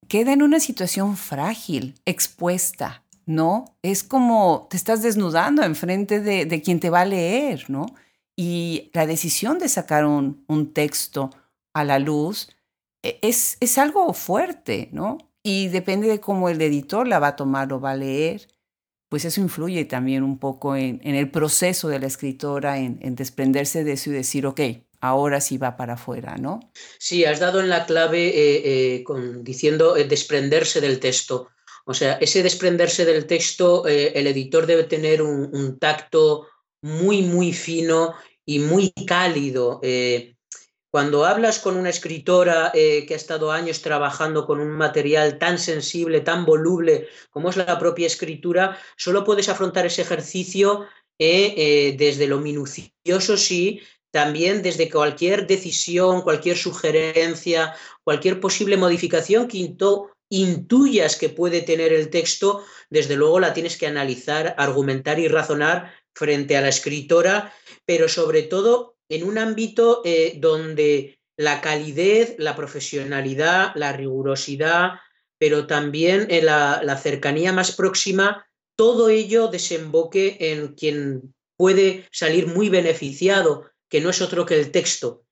queda 0.09 0.33
en 0.33 0.43
una 0.43 0.59
situación 0.59 1.17
frágil, 1.17 1.95
expuesta, 2.05 3.05
¿no? 3.27 3.77
Es 3.81 4.03
como 4.03 4.67
te 4.69 4.77
estás 4.77 5.03
desnudando 5.03 5.63
enfrente 5.63 6.19
de, 6.19 6.45
de 6.45 6.61
quien 6.61 6.81
te 6.81 6.91
va 6.91 7.03
a 7.03 7.05
leer, 7.05 7.71
¿no? 7.71 7.87
Y 8.35 8.91
la 8.93 9.07
decisión 9.07 9.61
de 9.61 9.69
sacar 9.69 10.05
un, 10.05 10.45
un 10.49 10.73
texto 10.73 11.31
a 11.75 11.85
la 11.85 12.01
luz 12.01 12.49
e, 13.05 13.21
es, 13.23 13.57
es 13.61 13.79
algo 13.79 14.13
fuerte, 14.15 14.89
¿no? 14.91 15.19
Y 15.45 15.69
depende 15.69 16.09
de 16.09 16.19
cómo 16.19 16.49
el 16.49 16.61
editor 16.61 17.07
la 17.07 17.21
va 17.21 17.29
a 17.29 17.37
tomar 17.37 17.73
o 17.73 17.81
va 17.81 17.93
a 17.93 17.97
leer 17.97 18.49
pues 19.09 19.25
eso 19.25 19.41
influye 19.41 19.85
también 19.85 20.23
un 20.23 20.39
poco 20.39 20.77
en, 20.77 21.01
el 21.03 21.31
proceso 21.31 21.89
de 21.89 22.01
la 22.01 22.07
escritora, 22.07 22.79
en, 22.79 23.15
desprenderse 23.15 23.85
de 23.85 23.93
eso 23.93 24.11
y 24.11 24.15
decir, 24.15 24.47
ok, 24.47 24.61
ahora 25.01 25.41
sí 25.41 25.59
va 25.59 25.77
para 25.77 25.95
afuera, 25.95 26.37
¿no? 26.37 26.61
Sí, 26.99 27.25
has 27.25 27.39
dado 27.39 27.61
en 27.61 27.69
la 27.69 27.87
clave 27.87 28.29
eh, 28.29 28.63
eh, 28.97 29.05
con, 29.05 29.45
diciendo 29.45 29.97
eh, 29.97 30.05
desprenderse 30.05 30.81
del 30.81 30.99
texto. 30.99 31.51
O 31.85 31.95
sea, 31.95 32.15
ese 32.15 32.43
desprenderse 32.43 33.05
del 33.05 33.27
texto, 33.27 33.87
el 33.87 34.27
editor 34.27 34.67
debe 34.67 34.85
tener 34.85 35.23
un, 35.23 35.79
tacto 35.79 36.49
muy, 36.83 37.23
muy 37.23 37.53
fino 37.53 38.15
y 38.45 38.59
muy 38.59 38.93
cálido. 39.07 39.81
Cuando 40.97 41.27
hablas 41.27 41.59
con 41.59 41.77
una 41.77 41.91
escritora 41.91 42.71
eh, 42.73 43.05
que 43.07 43.13
ha 43.13 43.19
estado 43.19 43.53
años 43.53 43.83
trabajando 43.83 44.47
con 44.47 44.61
un 44.61 44.71
material 44.71 45.39
tan 45.39 45.59
sensible, 45.59 46.23
tan 46.23 46.47
voluble 46.47 47.09
como 47.29 47.51
es 47.51 47.59
la 47.59 47.79
propia 47.79 48.07
escritura, 48.07 48.79
solo 48.97 49.23
puedes 49.23 49.51
afrontar 49.51 49.85
ese 49.85 50.01
ejercicio 50.01 50.87
desde 51.19 52.27
lo 52.27 52.39
minucioso, 52.39 53.37
sí, 53.37 53.83
también 54.11 54.63
desde 54.63 54.91
cualquier 54.91 55.47
decisión, 55.47 56.23
cualquier 56.23 56.57
sugerencia, 56.57 57.75
cualquier 58.03 58.41
posible 58.41 58.79
modificación 58.79 59.49
que 59.49 59.59
intuyas 60.31 61.17
que 61.17 61.29
puede 61.29 61.61
tener 61.61 61.93
el 61.93 62.09
texto, 62.09 62.65
desde 62.89 63.17
luego 63.17 63.39
la 63.39 63.53
tienes 63.53 63.77
que 63.77 63.87
analizar, 63.87 64.55
argumentar 64.57 65.19
y 65.19 65.29
razonar 65.29 65.93
frente 66.15 66.57
a 66.57 66.63
la 66.63 66.71
escritora, 66.71 67.53
pero 67.85 68.09
sobre 68.09 68.45
todo 68.45 68.96
en 69.09 69.25
un 69.25 69.39
ámbito 69.39 70.03
eh, 70.05 70.35
donde 70.39 71.19
la 71.37 71.61
calidez, 71.61 72.35
la 72.39 72.57
profesionalidad, 72.57 73.73
la 73.75 73.93
rigurosidad, 73.93 74.93
pero 75.39 75.67
también 75.67 76.29
la, 76.45 76.81
la 76.83 76.97
cercanía 76.97 77.53
más 77.53 77.73
próxima, 77.73 78.47
todo 78.77 79.09
ello 79.09 79.49
desemboque 79.49 80.37
en 80.41 80.75
quien 80.75 81.35
puede 81.57 82.07
salir 82.11 82.47
muy 82.47 82.69
beneficiado, 82.69 83.71
que 83.89 84.01
no 84.01 84.11
es 84.11 84.21
otro 84.21 84.47
que 84.47 84.59
el 84.59 84.71
texto. 84.71 85.25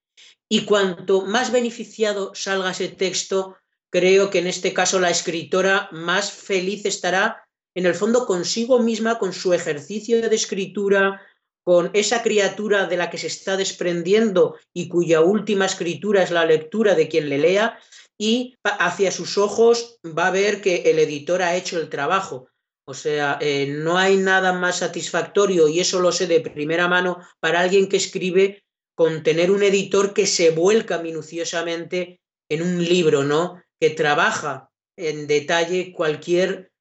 Y 0.49 0.65
cuanto 0.65 1.23
más 1.23 1.53
beneficiado 1.53 2.35
salga 2.35 2.71
ese 2.71 2.89
texto, 2.89 3.57
creo 3.91 4.31
que 4.31 4.39
en 4.39 4.47
este 4.47 4.73
caso 4.75 5.01
la 5.01 5.11
escritora 5.11 5.89
más 5.93 6.33
feliz 6.33 6.85
estará 6.85 7.47
en 7.75 7.87
el 7.87 7.95
fondo 7.95 8.27
consigo 8.27 8.79
misma, 8.79 9.19
con 9.19 9.33
su 9.33 9.53
ejercicio 9.53 10.29
de 10.29 10.35
escritura, 10.35 11.21
con 11.65 11.91
esa 11.95 12.23
criatura 12.23 12.87
de 12.87 12.97
la 12.97 13.11
que 13.11 13.19
se 13.19 13.27
está 13.27 13.57
desprendiendo 13.57 14.57
y 14.73 14.89
cuya 14.89 15.23
última 15.23 15.67
escritura 15.67 16.23
es 16.23 16.31
la 16.31 16.45
lectura 16.45 16.95
de 16.95 17.09
quien 17.09 17.29
le 17.29 17.39
lea, 17.39 17.79
y 18.17 18.55
hacia 18.63 19.11
sus 19.11 19.39
ojos 19.39 19.99
va 20.07 20.29
a 20.29 20.31
ver 20.31 20.61
que 20.61 20.83
el 20.91 20.99
editor 21.01 21.43
ha 21.43 21.57
hecho 21.57 21.81
el 21.81 21.89
trabajo. 21.89 22.49
O 22.87 22.95
sea, 22.95 23.39
eh, 23.41 23.67
no 23.67 23.99
hay 23.99 24.19
nada 24.19 24.53
más 24.53 24.79
satisfactorio, 24.79 25.67
y 25.69 25.81
eso 25.81 26.01
lo 26.01 26.13
sé 26.13 26.27
de 26.27 26.41
primera 26.41 26.87
mano, 26.87 27.19
para 27.41 27.61
alguien 27.61 27.89
que 27.89 27.97
escribe 27.97 28.63
con 28.95 29.23
tener 29.23 29.51
un 29.51 29.63
editor 29.63 30.15
que 30.15 30.27
se 30.27 30.51
vuelca 30.51 30.99
minuciosamente 30.99 32.21
en 32.49 32.63
un 32.63 32.85
libro, 32.85 33.25
¿no? 33.25 33.65
que 33.81 33.91
trabaja 33.91 34.71
en 34.97 35.27
detalle 35.27 35.93
cualquier 35.93 36.73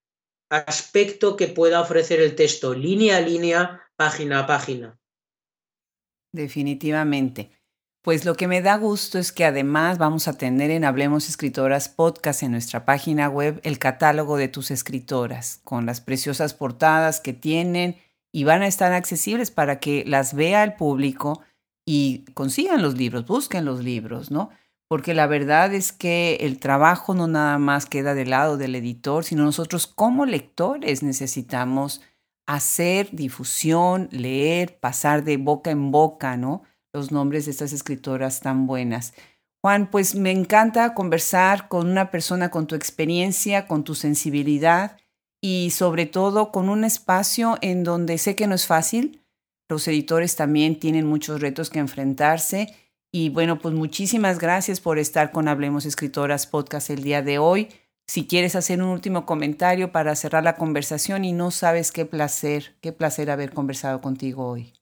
aspecto 0.49 1.35
que 1.35 1.47
pueda 1.47 1.81
ofrecer 1.81 2.21
el 2.21 2.35
texto, 2.35 2.73
línea 2.73 3.17
a 3.17 3.21
línea, 3.21 3.82
página 3.95 4.39
a 4.39 4.47
página. 4.47 4.99
Definitivamente. 6.31 7.51
Pues 8.01 8.25
lo 8.25 8.35
que 8.35 8.47
me 8.47 8.61
da 8.61 8.75
gusto 8.77 9.17
es 9.17 9.31
que 9.31 9.45
además 9.45 9.97
vamos 9.97 10.27
a 10.27 10.37
tener 10.37 10.71
en 10.71 10.83
Hablemos 10.83 11.29
Escritoras 11.29 11.87
podcast 11.87 12.43
en 12.43 12.51
nuestra 12.51 12.83
página 12.83 13.29
web 13.29 13.61
el 13.63 13.79
catálogo 13.79 14.35
de 14.35 14.49
tus 14.49 14.71
escritoras, 14.71 15.61
con 15.63 15.85
las 15.85 16.01
preciosas 16.01 16.53
portadas 16.53 17.21
que 17.21 17.31
tienen 17.31 17.95
y 18.33 18.43
van 18.43 18.61
a 18.61 18.67
estar 18.67 18.91
accesibles 18.91 19.51
para 19.51 19.79
que 19.79 20.03
las 20.05 20.33
vea 20.33 20.63
el 20.63 20.73
público 20.73 21.41
y 21.85 22.25
consigan 22.33 22.81
los 22.81 22.97
libros, 22.97 23.25
busquen 23.25 23.63
los 23.63 23.83
libros, 23.83 24.31
¿no? 24.31 24.49
porque 24.93 25.15
la 25.15 25.25
verdad 25.25 25.73
es 25.73 25.91
que 25.91 26.35
el 26.41 26.59
trabajo 26.59 27.15
no 27.15 27.25
nada 27.25 27.57
más 27.57 27.87
queda 27.87 28.13
del 28.13 28.29
lado 28.29 28.57
del 28.57 28.75
editor, 28.75 29.23
sino 29.23 29.43
nosotros 29.43 29.87
como 29.87 30.27
lectores 30.27 31.01
necesitamos 31.01 32.01
hacer 32.45 33.09
difusión, 33.11 34.09
leer, 34.11 34.79
pasar 34.79 35.23
de 35.23 35.37
boca 35.37 35.71
en 35.71 35.91
boca, 35.91 36.37
¿no? 36.37 36.63
Los 36.93 37.11
nombres 37.11 37.45
de 37.45 37.51
estas 37.51 37.73
escritoras 37.73 38.41
tan 38.41 38.67
buenas. 38.67 39.13
Juan, 39.61 39.89
pues 39.89 40.15
me 40.15 40.31
encanta 40.31 40.93
conversar 40.93 41.69
con 41.69 41.89
una 41.89 42.11
persona 42.11 42.51
con 42.51 42.67
tu 42.67 42.75
experiencia, 42.75 43.65
con 43.65 43.83
tu 43.83 43.95
sensibilidad 43.95 44.97
y 45.41 45.71
sobre 45.71 46.05
todo 46.05 46.51
con 46.51 46.69
un 46.69 46.83
espacio 46.83 47.57
en 47.61 47.83
donde 47.83 48.17
sé 48.17 48.35
que 48.35 48.47
no 48.47 48.55
es 48.55 48.67
fácil. 48.67 49.25
Los 49.69 49.87
editores 49.87 50.35
también 50.35 50.79
tienen 50.79 51.07
muchos 51.07 51.39
retos 51.39 51.69
que 51.69 51.79
enfrentarse 51.79 52.75
y 53.15 53.29
bueno, 53.29 53.59
pues 53.59 53.73
muchísimas 53.73 54.39
gracias 54.39 54.81
por 54.81 54.99
estar 54.99 55.31
con 55.31 55.47
Hablemos 55.47 55.85
Escritoras 55.85 56.47
Podcast 56.47 56.89
el 56.89 57.03
día 57.03 57.21
de 57.21 57.37
hoy. 57.37 57.69
Si 58.07 58.27
quieres 58.27 58.55
hacer 58.55 58.81
un 58.81 58.89
último 58.89 59.25
comentario 59.25 59.91
para 59.91 60.15
cerrar 60.15 60.43
la 60.43 60.55
conversación 60.55 61.23
y 61.25 61.33
no 61.33 61.51
sabes 61.51 61.91
qué 61.91 62.05
placer, 62.05 62.75
qué 62.81 62.91
placer 62.91 63.31
haber 63.31 63.53
conversado 63.53 64.01
contigo 64.01 64.47
hoy. 64.47 64.73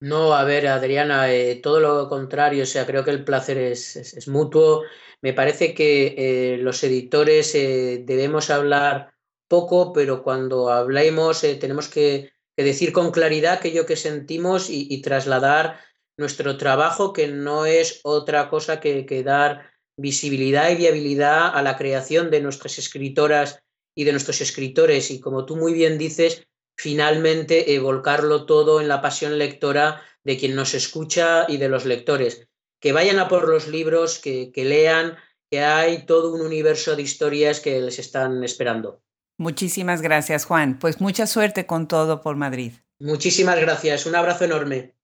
No, 0.00 0.34
a 0.34 0.44
ver, 0.44 0.66
Adriana, 0.66 1.30
eh, 1.30 1.56
todo 1.56 1.78
lo 1.78 2.08
contrario, 2.08 2.62
o 2.62 2.66
sea, 2.66 2.86
creo 2.86 3.04
que 3.04 3.10
el 3.10 3.24
placer 3.24 3.58
es, 3.58 4.26
mutuo. 4.28 4.82
Me 5.20 5.34
parece 5.34 5.74
que 5.74 6.14
eh, 6.16 6.56
los 6.56 6.82
editores 6.82 7.54
eh, 7.54 8.02
debemos 8.06 8.48
hablar 8.48 9.12
poco, 9.46 9.92
pero 9.92 10.22
cuando 10.22 10.70
hablemos 10.70 11.42
tenemos 11.60 11.88
que, 11.88 12.32
decir 12.56 12.92
con 12.92 13.10
claridad 13.10 13.54
aquello 13.54 13.86
que 13.86 13.96
sentimos 13.96 14.68
y, 14.68 14.86
y 14.90 15.00
trasladar 15.00 15.80
nuestro 16.20 16.56
trabajo, 16.56 17.12
que 17.12 17.26
no 17.26 17.66
es 17.66 18.00
otra 18.04 18.48
cosa 18.48 18.78
que, 18.78 19.22
dar 19.24 19.72
visibilidad 20.00 20.70
y 20.70 20.76
viabilidad 20.76 21.54
a 21.54 21.62
la 21.62 21.76
creación 21.76 22.30
de 22.30 22.40
nuestras 22.40 22.78
escritoras 22.78 23.62
y 23.94 24.04
de 24.04 24.12
nuestros 24.12 24.40
escritores. 24.40 25.10
Y 25.10 25.20
como 25.20 25.44
tú 25.44 25.56
muy 25.56 25.72
bien 25.72 25.98
dices, 25.98 26.46
finalmente 26.76 27.74
eh, 27.74 27.78
volcarlo 27.78 28.46
todo 28.46 28.80
en 28.80 28.88
la 28.88 29.02
pasión 29.02 29.38
lectora 29.38 30.02
de 30.24 30.38
quien 30.38 30.54
nos 30.54 30.74
escucha 30.74 31.46
y 31.48 31.58
de 31.58 31.68
los 31.68 31.84
lectores. 31.84 32.48
Que 32.80 32.92
vayan 32.92 33.18
a 33.18 33.28
por 33.28 33.48
los 33.48 33.68
libros, 33.68 34.18
que, 34.18 34.50
que 34.52 34.64
lean, 34.64 35.16
que 35.50 35.60
hay 35.60 36.06
todo 36.06 36.32
un 36.32 36.40
universo 36.40 36.96
de 36.96 37.02
historias 37.02 37.60
que 37.60 37.80
les 37.80 37.98
están 37.98 38.42
esperando. 38.42 39.02
Muchísimas 39.36 40.00
gracias, 40.00 40.44
Juan. 40.44 40.78
Pues 40.78 41.00
mucha 41.00 41.26
suerte 41.26 41.66
con 41.66 41.88
todo 41.88 42.20
por 42.20 42.36
Madrid. 42.36 42.72
Muchísimas 42.98 43.58
gracias. 43.58 44.06
Un 44.06 44.14
abrazo 44.14 44.44
enorme. 44.44 44.94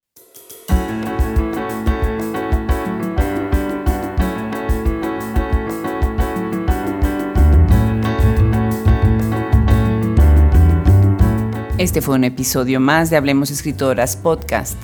Este 11.79 12.01
fue 12.01 12.15
un 12.15 12.25
episodio 12.25 12.81
más 12.81 13.11
de 13.11 13.19
Hablemos 13.19 13.51
Escritoras 13.51 14.17
Podcast. 14.17 14.79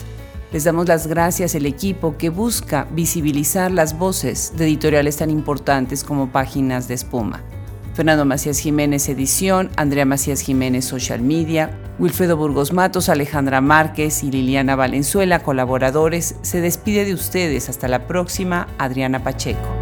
Les 0.52 0.64
damos 0.64 0.88
las 0.88 1.06
gracias 1.06 1.54
al 1.54 1.64
equipo 1.64 2.18
que 2.18 2.28
busca 2.28 2.86
visibilizar 2.92 3.70
las 3.70 3.96
voces 3.96 4.52
de 4.58 4.66
editoriales 4.66 5.16
tan 5.16 5.30
importantes 5.30 6.04
como 6.04 6.30
Páginas 6.30 6.88
de 6.88 6.94
Espuma. 6.94 7.40
Fernando 7.94 8.26
Macías 8.26 8.58
Jiménez 8.58 9.08
Edición, 9.08 9.70
Andrea 9.76 10.04
Macías 10.04 10.42
Jiménez 10.42 10.84
Social 10.84 11.22
Media, 11.22 11.80
Wilfredo 11.98 12.36
Burgos 12.36 12.74
Matos, 12.74 13.08
Alejandra 13.08 13.62
Márquez 13.62 14.22
y 14.22 14.30
Liliana 14.30 14.76
Valenzuela, 14.76 15.42
colaboradores, 15.42 16.36
se 16.42 16.60
despide 16.60 17.06
de 17.06 17.14
ustedes. 17.14 17.70
Hasta 17.70 17.88
la 17.88 18.06
próxima, 18.06 18.68
Adriana 18.76 19.24
Pacheco. 19.24 19.81